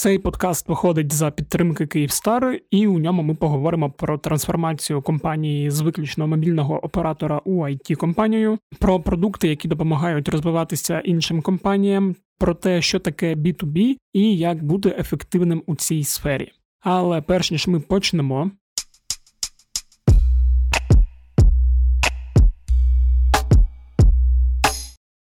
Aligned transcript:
Цей 0.00 0.18
подкаст 0.18 0.68
виходить 0.68 1.12
за 1.12 1.30
підтримки 1.30 1.86
Київстар, 1.86 2.58
і 2.70 2.86
у 2.86 2.98
ньому 2.98 3.22
ми 3.22 3.34
поговоримо 3.34 3.90
про 3.90 4.18
трансформацію 4.18 5.02
компанії 5.02 5.70
з 5.70 5.80
виключно 5.80 6.26
мобільного 6.26 6.84
оператора 6.84 7.40
у 7.44 7.64
it 7.64 7.94
компанію 7.94 8.58
про 8.78 9.00
продукти, 9.00 9.48
які 9.48 9.68
допомагають 9.68 10.28
розвиватися 10.28 11.00
іншим 11.00 11.42
компаніям, 11.42 12.16
про 12.38 12.54
те, 12.54 12.82
що 12.82 12.98
таке 12.98 13.34
B2B 13.34 13.96
і 14.12 14.36
як 14.36 14.64
бути 14.64 14.96
ефективним 14.98 15.62
у 15.66 15.76
цій 15.76 16.04
сфері. 16.04 16.52
Але 16.80 17.20
перш 17.20 17.50
ніж 17.50 17.66
ми 17.66 17.80
почнемо, 17.80 18.50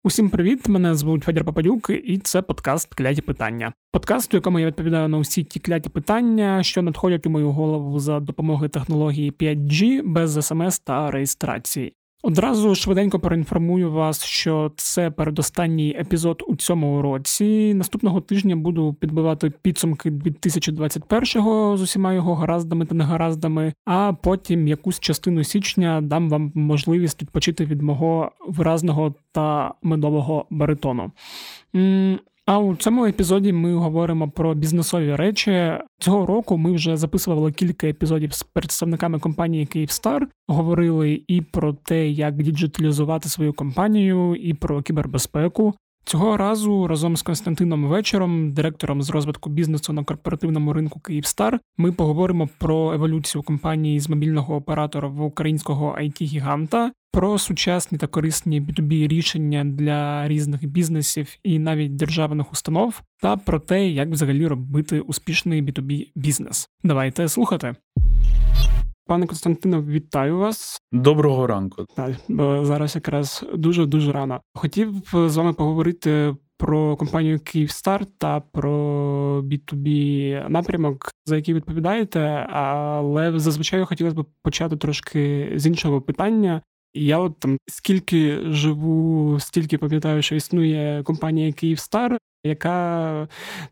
Усім 0.08 0.30
привіт! 0.30 0.68
Мене 0.68 0.94
звуть 0.94 1.24
Федір 1.24 1.44
Пападюк, 1.44 1.90
і 2.04 2.18
це 2.18 2.42
подкаст 2.42 2.94
Кляті 2.94 3.22
питання. 3.22 3.72
Подкаст, 3.92 4.34
у 4.34 4.36
якому 4.36 4.58
я 4.58 4.66
відповідаю 4.66 5.08
на 5.08 5.18
усі 5.18 5.44
ті 5.44 5.60
кляті 5.60 5.88
питання, 5.88 6.62
що 6.62 6.82
надходять 6.82 7.26
у 7.26 7.30
мою 7.30 7.50
голову 7.50 7.98
за 7.98 8.20
допомогою 8.20 8.70
технології 8.70 9.32
5G 9.32 10.02
без 10.04 10.46
смс 10.46 10.78
та 10.78 11.10
реєстрації. 11.10 11.94
Одразу 12.22 12.74
швиденько 12.74 13.20
проінформую 13.20 13.92
вас, 13.92 14.24
що 14.24 14.72
це 14.76 15.10
передостанній 15.10 15.96
епізод 16.00 16.42
у 16.48 16.56
цьому 16.56 17.02
році. 17.02 17.74
Наступного 17.74 18.20
тижня 18.20 18.56
буду 18.56 18.94
підбивати 18.94 19.50
підсумки 19.50 20.10
2021-го 20.10 21.76
з 21.76 21.82
усіма 21.82 22.14
його 22.14 22.34
гараздами 22.34 22.86
та 22.86 22.94
негараздами, 22.94 23.72
а 23.84 24.12
потім 24.12 24.68
якусь 24.68 25.00
частину 25.00 25.44
січня 25.44 26.00
дам 26.00 26.30
вам 26.30 26.52
можливість 26.54 27.22
відпочити 27.22 27.64
від 27.64 27.82
мого 27.82 28.32
виразного 28.48 29.14
та 29.32 29.74
медового 29.82 30.46
баритону. 30.50 31.12
А 32.48 32.58
у 32.58 32.76
цьому 32.76 33.06
епізоді 33.06 33.52
ми 33.52 33.74
говоримо 33.74 34.30
про 34.30 34.54
бізнесові 34.54 35.16
речі. 35.16 35.72
Цього 36.00 36.26
року 36.26 36.56
ми 36.56 36.72
вже 36.72 36.96
записували 36.96 37.52
кілька 37.52 37.86
епізодів 37.86 38.32
з 38.32 38.42
представниками 38.42 39.18
компанії 39.18 39.66
Київстар. 39.66 40.28
Говорили 40.46 41.22
і 41.28 41.40
про 41.40 41.72
те, 41.72 42.08
як 42.08 42.42
діджиталізувати 42.42 43.28
свою 43.28 43.52
компанію, 43.52 44.34
і 44.34 44.54
про 44.54 44.82
кібербезпеку. 44.82 45.74
Цього 46.08 46.36
разу 46.36 46.86
разом 46.86 47.16
з 47.16 47.22
Константином 47.22 47.86
Вечором, 47.86 48.52
директором 48.52 49.02
з 49.02 49.10
розвитку 49.10 49.50
бізнесу 49.50 49.92
на 49.92 50.04
корпоративному 50.04 50.72
ринку 50.72 51.00
Київстар, 51.00 51.60
ми 51.76 51.92
поговоримо 51.92 52.48
про 52.58 52.92
еволюцію 52.92 53.42
компанії 53.42 54.00
з 54.00 54.08
мобільного 54.08 54.56
оператора 54.56 55.08
в 55.08 55.22
українського 55.22 55.96
it 56.00 56.22
гіганта 56.22 56.92
про 57.12 57.38
сучасні 57.38 57.98
та 57.98 58.06
корисні 58.06 58.60
B2B 58.60 59.08
рішення 59.08 59.64
для 59.64 60.28
різних 60.28 60.64
бізнесів 60.66 61.36
і 61.42 61.58
навіть 61.58 61.96
державних 61.96 62.52
установ, 62.52 63.02
та 63.22 63.36
про 63.36 63.60
те, 63.60 63.88
як 63.88 64.08
взагалі 64.08 64.46
робити 64.46 65.00
успішний 65.00 65.62
B2B 65.62 66.06
бізнес. 66.14 66.68
Давайте 66.84 67.28
слухати. 67.28 67.74
Пане 69.08 69.26
Константино, 69.26 69.82
вітаю 69.82 70.38
вас. 70.38 70.80
Доброго 70.92 71.46
ранку. 71.46 71.86
Так, 71.96 72.12
бо 72.28 72.64
зараз 72.64 72.94
якраз 72.94 73.44
дуже 73.54 73.86
дуже 73.86 74.12
рано. 74.12 74.40
Хотів 74.54 74.94
з 75.12 75.36
вами 75.36 75.52
поговорити 75.52 76.36
про 76.56 76.96
компанію 76.96 77.40
Київстар 77.40 78.06
та 78.18 78.40
про 78.40 78.72
B2B 79.42 80.48
напрямок, 80.48 81.10
за 81.26 81.36
який 81.36 81.54
відповідаєте. 81.54 82.20
Але 82.50 83.38
зазвичай 83.38 83.84
хотілося 83.84 84.16
б 84.16 84.26
почати 84.42 84.76
трошки 84.76 85.52
з 85.56 85.66
іншого 85.66 86.00
питання. 86.00 86.62
Я 86.98 87.18
от 87.18 87.38
там 87.38 87.58
скільки 87.66 88.38
живу, 88.44 89.40
стільки 89.40 89.78
пам'ятаю, 89.78 90.22
що 90.22 90.34
існує 90.34 91.02
компанія 91.02 91.52
Київстар, 91.52 92.18
яка 92.44 93.28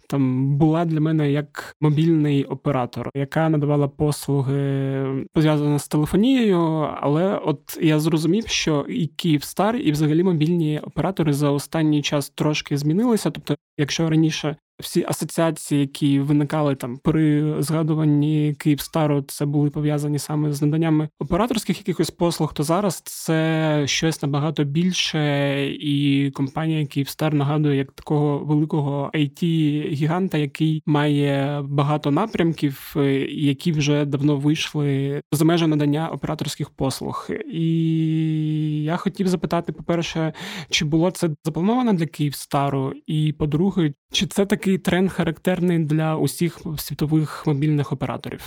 там 0.09 0.57
була 0.57 0.85
для 0.85 1.01
мене 1.01 1.31
як 1.33 1.75
мобільний 1.81 2.45
оператор, 2.45 3.11
яка 3.17 3.49
надавала 3.49 3.89
послуги 3.89 5.27
пов'язані 5.33 5.79
з 5.79 5.89
телефонією. 5.89 6.59
Але 7.01 7.37
от 7.37 7.79
я 7.81 8.01
зрозумів, 8.01 8.49
що 8.49 8.87
і 8.89 9.07
Київстар, 9.07 9.77
і 9.77 9.93
взагалі 9.93 10.23
мобільні 10.23 10.81
оператори 10.81 11.33
за 11.33 11.51
останній 11.51 12.03
час 12.03 12.31
трошки 12.31 12.77
змінилися. 12.77 13.31
Тобто, 13.31 13.57
якщо 13.79 14.11
раніше 14.11 14.57
всі 14.81 15.05
асоціації, 15.09 15.81
які 15.81 16.21
виникали 16.21 16.75
там 16.75 16.97
при 16.97 17.55
згадуванні 17.63 18.55
Київстару, 18.59 19.23
це 19.23 19.47
були 19.47 19.71
пов'язані 19.71 20.19
саме 20.19 20.53
з 20.53 20.63
наданнями 20.63 21.09
операторських 21.19 21.79
якихось 21.79 22.11
послуг. 22.11 22.55
То 22.55 22.63
зараз 22.63 23.03
це 23.05 23.83
щось 23.87 24.23
набагато 24.23 24.65
більше, 24.65 25.67
і 25.67 26.31
компанія 26.31 26.87
Київстар 26.87 27.35
нагадує 27.35 27.77
як 27.77 27.93
такого 27.93 28.39
великого 28.39 29.11
it 29.15 29.45
гіганта 29.89 30.39
який 30.39 30.83
має 30.87 31.63
багато 31.63 32.11
напрямків, 32.11 32.97
які 33.31 33.73
вже 33.73 34.05
давно 34.05 34.37
вийшли 34.37 35.21
за 35.33 35.45
межі 35.45 35.67
надання 35.67 36.09
операторських 36.09 36.71
послуг. 36.71 37.29
І 37.53 38.83
я 38.83 38.97
хотів 38.97 39.29
запитати: 39.29 39.73
по-перше, 39.73 40.33
чи 40.71 40.85
було 40.85 41.11
це 41.11 41.31
заплановано 41.45 41.93
для 41.93 42.07
Київстару? 42.07 42.93
І 43.07 43.33
по-друге, 43.33 43.93
чи 44.13 44.27
це 44.27 44.47
такий 44.67 44.79
тренд 44.79 45.13
характерний 45.13 45.79
для 45.79 46.17
усіх 46.17 46.59
світових 46.79 47.47
мобільних 47.47 47.93
операторів? 47.93 48.41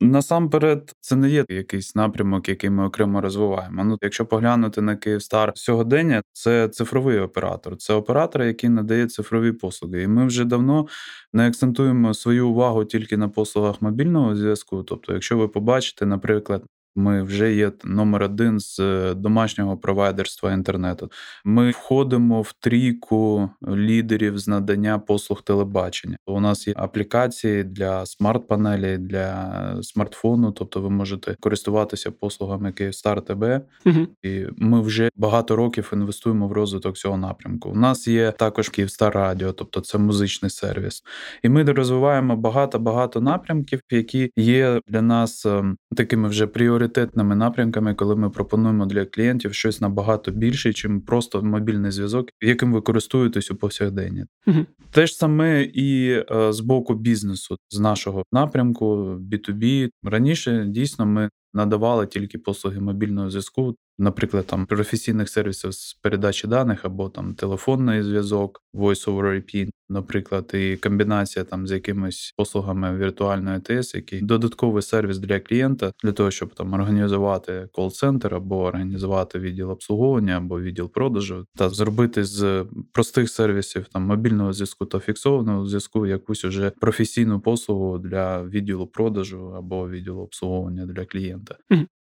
Насамперед, 0.00 0.92
це 1.00 1.16
не 1.16 1.30
є 1.30 1.44
якийсь 1.48 1.94
напрямок, 1.94 2.48
який 2.48 2.70
ми 2.70 2.86
окремо 2.86 3.20
розвиваємо. 3.20 3.84
Ну, 3.84 3.98
якщо 4.02 4.26
поглянути 4.26 4.82
на 4.82 4.96
Київстар 4.96 5.52
сьогодення, 5.54 6.22
це 6.32 6.68
цифровий 6.68 7.18
оператор, 7.18 7.76
це 7.76 7.94
оператор, 7.94 8.42
який 8.42 8.70
надає 8.70 9.06
цифрові 9.06 9.52
послуги. 9.52 10.02
І 10.02 10.06
ми 10.06 10.26
вже 10.26 10.44
давно 10.44 10.86
не 11.32 11.48
акцентуємо 11.48 12.14
свою 12.14 12.48
увагу 12.48 12.84
тільки 12.84 13.16
на 13.16 13.28
послугах 13.28 13.82
мобільного 13.82 14.36
зв'язку. 14.36 14.82
Тобто, 14.82 15.12
якщо 15.12 15.38
ви 15.38 15.48
побачите, 15.48 16.06
наприклад, 16.06 16.64
ми 16.96 17.22
вже 17.22 17.54
є 17.54 17.72
номер 17.84 18.22
один 18.22 18.60
з 18.60 18.80
е, 18.80 19.14
домашнього 19.14 19.76
провайдерства 19.76 20.52
інтернету. 20.52 21.10
Ми 21.44 21.70
входимо 21.70 22.42
в 22.42 22.52
трійку 22.52 23.50
лідерів 23.68 24.38
з 24.38 24.48
надання 24.48 24.98
послуг 24.98 25.42
телебачення. 25.42 26.16
У 26.26 26.40
нас 26.40 26.68
є 26.68 26.74
аплікації 26.76 27.64
для 27.64 28.06
смарт-панелі, 28.06 28.98
для 28.98 29.78
смартфону, 29.82 30.52
тобто 30.52 30.80
ви 30.80 30.90
можете 30.90 31.36
користуватися 31.40 32.10
послугами 32.10 32.72
Київстар 32.72 33.22
ТБ. 33.22 33.44
Угу. 33.86 34.06
І 34.22 34.46
ми 34.56 34.80
вже 34.80 35.10
багато 35.16 35.56
років 35.56 35.90
інвестуємо 35.92 36.48
в 36.48 36.52
розвиток 36.52 36.96
цього 36.96 37.16
напрямку. 37.16 37.70
У 37.70 37.74
нас 37.74 38.08
є 38.08 38.32
також 38.32 38.68
Київстар 38.68 39.14
Радіо, 39.14 39.52
тобто 39.52 39.80
це 39.80 39.98
музичний 39.98 40.50
сервіс. 40.50 41.02
І 41.42 41.48
ми 41.48 41.62
розвиваємо 41.62 42.36
багато 42.36 42.78
багато 42.78 43.20
напрямків, 43.20 43.80
які 43.90 44.30
є 44.36 44.80
для 44.88 45.02
нас 45.02 45.46
ем, 45.46 45.76
такими 45.96 46.28
вже 46.28 46.46
пріоритетними 46.46 46.83
пріоритетними 46.88 47.36
напрямками, 47.36 47.94
коли 47.94 48.16
ми 48.16 48.30
пропонуємо 48.30 48.86
для 48.86 49.04
клієнтів 49.04 49.54
щось 49.54 49.80
набагато 49.80 50.30
більше, 50.30 50.72
чим 50.72 51.00
просто 51.00 51.42
мобільний 51.42 51.90
зв'язок, 51.90 52.28
яким 52.40 52.72
ви 52.72 52.80
користуєтесь 52.80 53.50
у 53.50 53.56
повсякденні. 53.56 54.24
Угу. 54.46 54.66
Те 54.90 55.06
ж 55.06 55.14
саме 55.14 55.62
і 55.62 56.10
е, 56.30 56.52
з 56.52 56.60
боку 56.60 56.94
бізнесу, 56.94 57.56
з 57.70 57.80
нашого 57.80 58.24
напрямку 58.32 58.86
B2B. 59.30 59.88
раніше 60.02 60.64
дійсно 60.68 61.06
ми 61.06 61.30
надавали 61.54 62.06
тільки 62.06 62.38
послуги 62.38 62.80
мобільного 62.80 63.30
зв'язку, 63.30 63.74
наприклад, 63.98 64.46
там 64.46 64.66
професійних 64.66 65.28
сервісів 65.28 65.72
з 65.72 65.94
передачі 65.94 66.46
даних 66.46 66.84
або 66.84 67.08
там 67.08 67.34
телефонний 67.34 68.02
зв'язок, 68.02 68.62
Voice 68.74 69.06
over 69.06 69.24
IP, 69.24 69.70
наприклад, 69.88 70.50
і 70.54 70.76
комбінація 70.76 71.44
там 71.44 71.66
з 71.66 71.72
якимись 71.72 72.34
послугами 72.36 72.98
віртуальної 72.98 73.60
ТС, 73.60 73.94
який 73.94 74.20
додатковий 74.20 74.82
сервіс 74.82 75.18
для 75.18 75.40
клієнта 75.40 75.92
для 76.04 76.12
того, 76.12 76.30
щоб 76.30 76.54
там 76.54 76.72
організувати 76.72 77.68
кол-центр 77.72 78.34
або 78.34 78.62
організувати 78.62 79.38
відділ 79.38 79.70
обслуговування 79.70 80.36
або 80.36 80.60
відділ 80.60 80.90
продажу, 80.92 81.46
та 81.56 81.68
зробити 81.68 82.24
з 82.24 82.66
простих 82.92 83.30
сервісів 83.30 83.86
там 83.92 84.02
мобільного 84.02 84.52
зв'язку 84.52 84.86
та 84.86 84.98
фіксованого 84.98 85.66
зв'язку 85.66 86.06
якусь 86.06 86.44
уже 86.44 86.70
професійну 86.70 87.40
послугу 87.40 87.98
для 87.98 88.44
відділу 88.44 88.86
продажу 88.86 89.54
або 89.56 89.88
відділу 89.88 90.20
обслуговування 90.22 90.86
для 90.86 91.04
клієнта. 91.04 91.56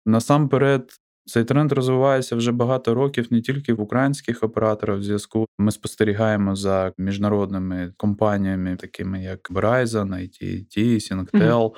Насамперед, 0.06 0.92
цей 1.26 1.44
тренд 1.44 1.72
розвивається 1.72 2.36
вже 2.36 2.52
багато 2.52 2.94
років 2.94 3.28
не 3.30 3.42
тільки 3.42 3.74
в 3.74 3.82
українських 3.82 4.44
операторах 4.44 5.04
зв'язку. 5.04 5.46
Ми 5.58 5.72
спостерігаємо 5.72 6.56
за 6.56 6.94
міжнародними 6.98 7.94
компаніями, 7.98 8.76
такими 8.76 9.24
як 9.24 9.52
Verizon, 9.52 10.10
AT&T, 10.10 10.78
Singtel, 10.78 11.72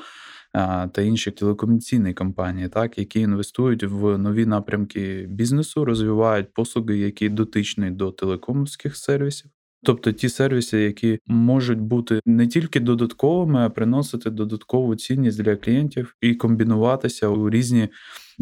mm-hmm. 0.54 0.90
та 0.90 1.02
інші 1.02 1.32
телекомунікаційні 1.32 2.14
компанії, 2.14 2.70
так 2.70 2.98
які 2.98 3.20
інвестують 3.20 3.84
в 3.84 4.18
нові 4.18 4.46
напрямки 4.46 5.26
бізнесу, 5.30 5.86
розвивають 5.86 6.54
послуги, 6.54 6.98
які 6.98 7.30
дотичні 7.30 7.92
до 7.92 8.12
телекомських 8.12 8.98
сервісів. 8.98 9.52
Тобто 9.84 10.12
ті 10.12 10.30
сервіси, 10.30 10.80
які 10.80 11.20
можуть 11.28 11.80
бути 11.80 12.20
не 12.26 12.48
тільки 12.48 12.80
додатковими, 12.80 13.60
а 13.60 13.70
приносити 13.70 14.30
додаткову 14.30 14.96
цінність 14.96 15.44
для 15.44 15.56
клієнтів 15.56 16.16
і 16.22 16.36
комбінуватися 16.36 17.28
у 17.28 17.50
різні 17.50 17.90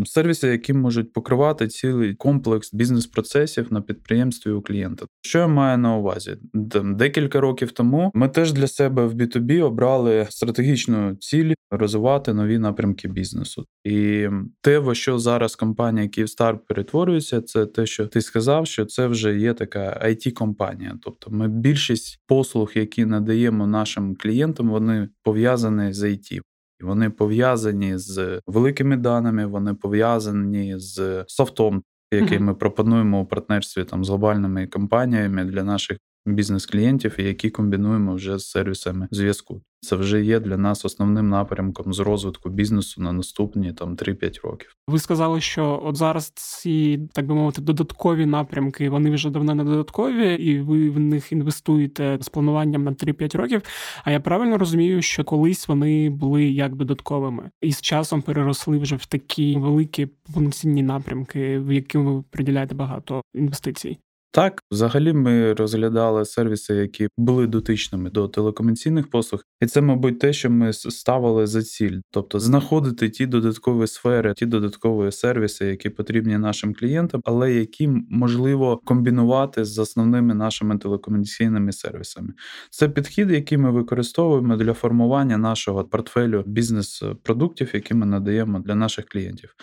сервіси, 0.06 0.47
які 0.47 0.74
можуть 0.74 1.13
покривати 1.13 1.68
цілий 1.68 2.15
комплекс 2.15 2.74
бізнес-процесів 2.74 3.74
на 3.74 3.81
підприємстві 3.81 4.51
у 4.51 4.62
клієнта. 4.62 5.06
Що 5.21 5.39
я 5.39 5.47
маю 5.47 5.77
на 5.77 5.95
увазі? 5.95 6.38
Декілька 6.83 7.42
років 7.42 7.71
тому 7.71 8.12
ми 8.13 8.30
теж 8.30 8.53
для 8.53 8.68
себе 8.68 9.06
в 9.06 9.13
B2B 9.13 9.63
обрали 9.63 10.27
стратегічну 10.30 11.15
ціль 11.15 11.53
розвивати 11.71 12.33
нові 12.33 12.57
напрямки 12.57 13.07
бізнесу. 13.07 13.65
І 13.83 14.27
те, 14.62 14.80
во 14.80 14.94
що 14.94 15.19
зараз 15.19 15.56
компанія 15.56 16.07
Київстар 16.07 16.59
перетворюється, 16.68 17.42
це 17.42 17.65
те, 17.65 17.86
що 17.86 18.07
ти 18.07 18.21
сказав, 18.21 18.68
що 18.68 18.86
це 18.86 19.07
вже 19.07 19.38
є 19.38 19.53
така 19.53 20.01
it 20.06 20.31
компанія 20.31 21.00
Тобто, 21.01 21.31
ми 21.31 21.47
більшість 21.47 22.19
послуг, 22.27 22.71
які 22.75 23.06
надаємо 23.06 23.68
нашим 23.68 24.15
клієнтам, 24.15 24.69
вони 24.69 25.09
пов'язані 25.24 25.94
з 25.94 26.03
IT. 26.03 26.42
Вони 26.81 27.10
пов'язані 27.10 27.98
з 27.98 28.42
великими 28.48 28.98
даними, 28.98 29.45
вони 29.45 29.74
пов'язані 29.74 30.80
з 30.80 31.25
софтом, 31.27 31.83
який 32.12 32.39
ми 32.39 32.56
пропонуємо 32.56 33.22
у 33.22 33.25
партнерстві 33.25 33.83
там 33.83 34.06
з 34.06 34.10
глобальними 34.10 34.68
компаніями 34.68 35.45
для 35.45 35.63
наших 35.63 35.98
бізнес-клієнтів, 36.25 37.16
які 37.18 37.50
комбінуємо 37.50 38.16
вже 38.16 38.38
з 38.38 38.50
сервісами 38.50 39.07
зв'язку. 39.12 39.62
Це 39.85 39.95
вже 39.95 40.23
є 40.23 40.39
для 40.39 40.57
нас 40.57 40.85
основним 40.85 41.29
напрямком 41.29 41.93
з 41.93 41.99
розвитку 41.99 42.49
бізнесу 42.49 43.01
на 43.01 43.13
наступні 43.13 43.73
там 43.73 43.95
3-5 43.95 44.41
років. 44.43 44.75
Ви 44.87 44.99
сказали, 44.99 45.41
що 45.41 45.81
от 45.83 45.95
зараз 45.95 46.31
ці 46.35 46.99
так 47.13 47.27
би 47.27 47.35
мовити 47.35 47.61
додаткові 47.61 48.25
напрямки 48.25 48.89
вони 48.89 49.09
вже 49.09 49.29
давно 49.29 49.55
не 49.55 49.63
додаткові, 49.63 50.33
і 50.33 50.59
ви 50.59 50.89
в 50.89 50.99
них 50.99 51.31
інвестуєте 51.31 52.17
з 52.21 52.29
плануванням 52.29 52.83
на 52.83 52.91
3-5 52.91 53.37
років. 53.37 53.61
А 54.03 54.11
я 54.11 54.19
правильно 54.19 54.57
розумію, 54.57 55.01
що 55.01 55.23
колись 55.23 55.67
вони 55.67 56.09
були 56.09 56.45
як 56.45 56.75
додатковими, 56.75 57.49
і 57.61 57.71
з 57.71 57.81
часом 57.81 58.21
переросли 58.21 58.77
вже 58.77 58.95
в 58.95 59.05
такі 59.05 59.57
великі 59.57 60.07
повноцінні 60.33 60.83
напрямки, 60.83 61.59
в 61.59 61.71
які 61.71 61.97
ви 61.97 62.23
приділяєте 62.31 62.75
багато 62.75 63.21
інвестицій. 63.33 63.97
Так, 64.35 64.63
взагалі 64.71 65.13
ми 65.13 65.53
розглядали 65.53 66.25
сервіси, 66.25 66.75
які 66.75 67.07
були 67.17 67.47
дотичними 67.47 68.09
до 68.09 68.27
телекомунікаційних 68.27 69.09
послуг, 69.09 69.43
і 69.61 69.65
це, 69.65 69.81
мабуть, 69.81 70.19
те, 70.19 70.33
що 70.33 70.49
ми 70.49 70.73
ставили 70.73 71.47
за 71.47 71.63
ціль, 71.63 71.99
тобто 72.11 72.39
знаходити 72.39 73.09
ті 73.09 73.25
додаткові 73.25 73.87
сфери, 73.87 74.33
ті 74.33 74.45
додаткові 74.45 75.11
сервіси, 75.11 75.65
які 75.65 75.89
потрібні 75.89 76.37
нашим 76.37 76.73
клієнтам, 76.73 77.21
але 77.25 77.53
які 77.53 77.87
можливо 78.09 78.81
комбінувати 78.85 79.65
з 79.65 79.79
основними 79.79 80.33
нашими 80.33 80.77
телекомунікаційними 80.77 81.71
сервісами. 81.71 82.33
Це 82.69 82.89
підхід, 82.89 83.31
який 83.31 83.57
ми 83.57 83.71
використовуємо 83.71 84.55
для 84.55 84.73
формування 84.73 85.37
нашого 85.37 85.83
портфелю 85.83 86.43
бізнес-продуктів, 86.45 87.69
які 87.73 87.93
ми 87.93 88.05
надаємо 88.05 88.59
для 88.59 88.75
наших 88.75 89.05
клієнтів. 89.05 89.55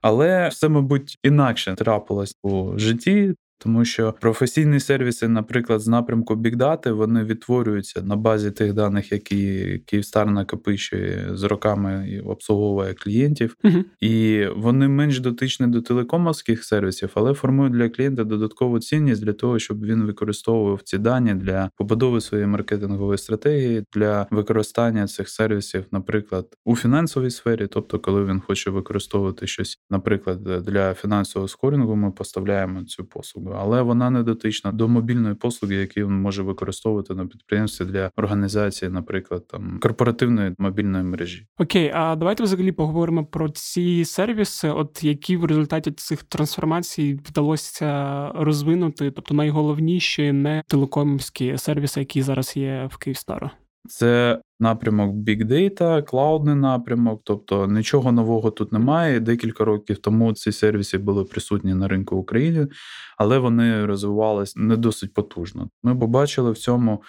Але 0.00 0.48
все, 0.48 0.68
мабуть, 0.68 1.18
інакше 1.22 1.74
трапилось 1.74 2.36
у 2.42 2.78
житті. 2.78 3.34
Тому 3.58 3.84
що 3.84 4.14
професійні 4.20 4.80
сервіси, 4.80 5.28
наприклад, 5.28 5.80
з 5.80 5.88
напрямку 5.88 6.34
бікдати, 6.34 6.92
вони 6.92 7.24
відтворюються 7.24 8.02
на 8.02 8.16
базі 8.16 8.50
тих 8.50 8.72
даних, 8.72 9.12
які 9.12 9.78
Київстар 9.86 10.30
накопичує 10.30 11.28
з 11.32 11.42
роками 11.42 12.08
і 12.10 12.20
обслуговує 12.20 12.94
клієнтів, 12.94 13.56
uh 13.64 13.84
і 14.00 14.46
вони 14.56 14.88
менш 14.88 15.20
дотичні 15.20 15.66
до 15.66 15.82
телекомовських 15.82 16.64
сервісів, 16.64 17.10
але 17.14 17.34
формують 17.34 17.72
для 17.72 17.88
клієнта 17.88 18.24
додаткову 18.24 18.78
цінність 18.80 19.24
для 19.24 19.32
того, 19.32 19.58
щоб 19.58 19.84
він 19.84 20.02
використовував 20.02 20.82
ці 20.82 20.98
дані 20.98 21.34
для 21.34 21.70
побудови 21.76 22.20
своєї 22.20 22.46
маркетингової 22.46 23.18
стратегії, 23.18 23.84
для 23.94 24.26
використання 24.30 25.06
цих 25.06 25.28
сервісів, 25.28 25.84
наприклад, 25.92 26.46
у 26.64 26.76
фінансовій 26.76 27.30
сфері, 27.30 27.66
тобто, 27.66 27.98
коли 27.98 28.24
він 28.24 28.40
хоче 28.40 28.70
використовувати 28.70 29.46
щось, 29.46 29.78
наприклад, 29.90 30.42
для 30.42 30.94
фінансового 30.94 31.48
скорінгу, 31.48 31.96
ми 31.96 32.10
поставляємо 32.10 32.84
цю 32.84 33.04
послугу 33.04 33.47
але 33.58 33.82
вона 33.82 34.10
не 34.10 34.22
дотична 34.22 34.72
до 34.72 34.88
мобільної 34.88 35.34
послуги, 35.34 35.74
які 35.74 36.04
він 36.04 36.20
може 36.20 36.42
використовувати 36.42 37.14
на 37.14 37.26
підприємстві 37.26 37.84
для 37.84 38.10
організації, 38.16 38.90
наприклад, 38.90 39.46
там 39.48 39.78
корпоративної 39.82 40.54
мобільної 40.58 41.04
мережі. 41.04 41.46
Окей, 41.58 41.92
а 41.94 42.16
давайте 42.16 42.42
взагалі 42.42 42.72
поговоримо 42.72 43.24
про 43.24 43.48
ці 43.48 44.04
сервіси, 44.04 44.68
от 44.70 45.04
які 45.04 45.36
в 45.36 45.44
результаті 45.44 45.90
цих 45.90 46.22
трансформацій 46.22 47.20
вдалося 47.24 48.28
розвинути, 48.34 49.10
тобто 49.10 49.34
найголовніші 49.34 50.32
не 50.32 50.62
телекомівські 50.68 51.58
сервіси, 51.58 52.00
які 52.00 52.22
зараз 52.22 52.56
є 52.56 52.88
в 52.92 52.96
Київстару. 52.96 53.50
Це 53.88 54.40
напрямок 54.60 55.14
Big 55.14 55.44
Data, 55.44 56.02
клаудний 56.02 56.54
напрямок, 56.54 57.20
тобто 57.24 57.66
нічого 57.66 58.12
нового 58.12 58.50
тут 58.50 58.72
немає. 58.72 59.20
Декілька 59.20 59.64
років 59.64 59.98
тому 59.98 60.32
ці 60.32 60.52
сервіси 60.52 60.98
були 60.98 61.24
присутні 61.24 61.74
на 61.74 61.88
ринку 61.88 62.16
України, 62.16 62.68
але 63.16 63.38
вони 63.38 63.86
розвивалися 63.86 64.60
не 64.60 64.76
досить 64.76 65.14
потужно. 65.14 65.70
Ми 65.82 65.96
побачили 65.96 66.50
в 66.52 66.58
цьому 66.58 67.02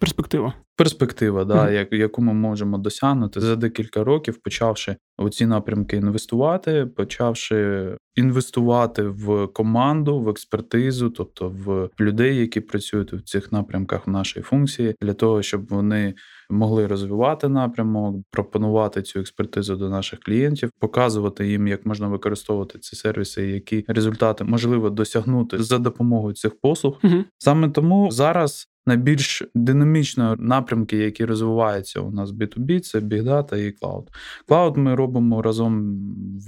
перспективу. 0.00 0.52
Перспектива, 0.76 1.44
да, 1.44 1.66
mm 1.66 1.94
яку 1.94 2.22
ми 2.22 2.32
можемо 2.32 2.78
досягнути 2.78 3.40
за 3.40 3.56
декілька 3.56 4.04
років, 4.04 4.38
почавши 4.42 4.96
у 5.18 5.28
ці 5.28 5.46
напрямки 5.46 5.96
інвестувати, 5.96 6.86
почавши 6.86 7.90
інвестувати 8.14 9.02
в 9.02 9.46
команду, 9.46 10.20
в 10.20 10.28
експертизу, 10.28 11.10
тобто 11.10 11.48
в 11.48 11.90
людей, 12.00 12.36
які 12.36 12.60
працюють 12.60 13.12
в 13.12 13.22
цих 13.22 13.52
напрямках 13.52 14.06
в 14.06 14.10
нашій 14.10 14.40
функції, 14.40 14.94
для 15.02 15.14
того, 15.14 15.42
щоб 15.42 15.66
вони 15.68 16.14
могли 16.50 16.86
розвивати 16.86 17.48
напрямок, 17.48 18.16
пропонувати 18.30 19.02
цю 19.02 19.20
експертизу 19.20 19.76
до 19.76 19.88
наших 19.88 20.20
клієнтів, 20.20 20.70
показувати 20.80 21.48
їм, 21.48 21.66
як 21.66 21.86
можна 21.86 22.08
використовувати 22.08 22.78
ці 22.78 22.96
сервіси, 22.96 23.46
які 23.46 23.84
результати 23.88 24.44
можливо 24.44 24.90
досягнути 24.90 25.62
за 25.62 25.78
допомогою 25.78 26.34
цих 26.34 26.60
послуг. 26.60 27.00
mm 27.02 27.24
Саме 27.38 27.70
тому 27.70 28.10
зараз 28.10 28.73
найбільш 28.86 29.42
динамічно 29.54 30.36
напрямки, 30.38 30.96
які 30.96 31.24
розвиваються 31.24 32.00
у 32.00 32.10
нас 32.10 32.30
B2B, 32.30 32.80
це 32.80 32.98
Big 32.98 33.22
Data 33.22 33.56
і 33.56 33.74
Cloud. 33.82 34.06
Cloud 34.48 34.78
ми 34.78 34.94
робимо 34.94 35.42
разом 35.42 35.98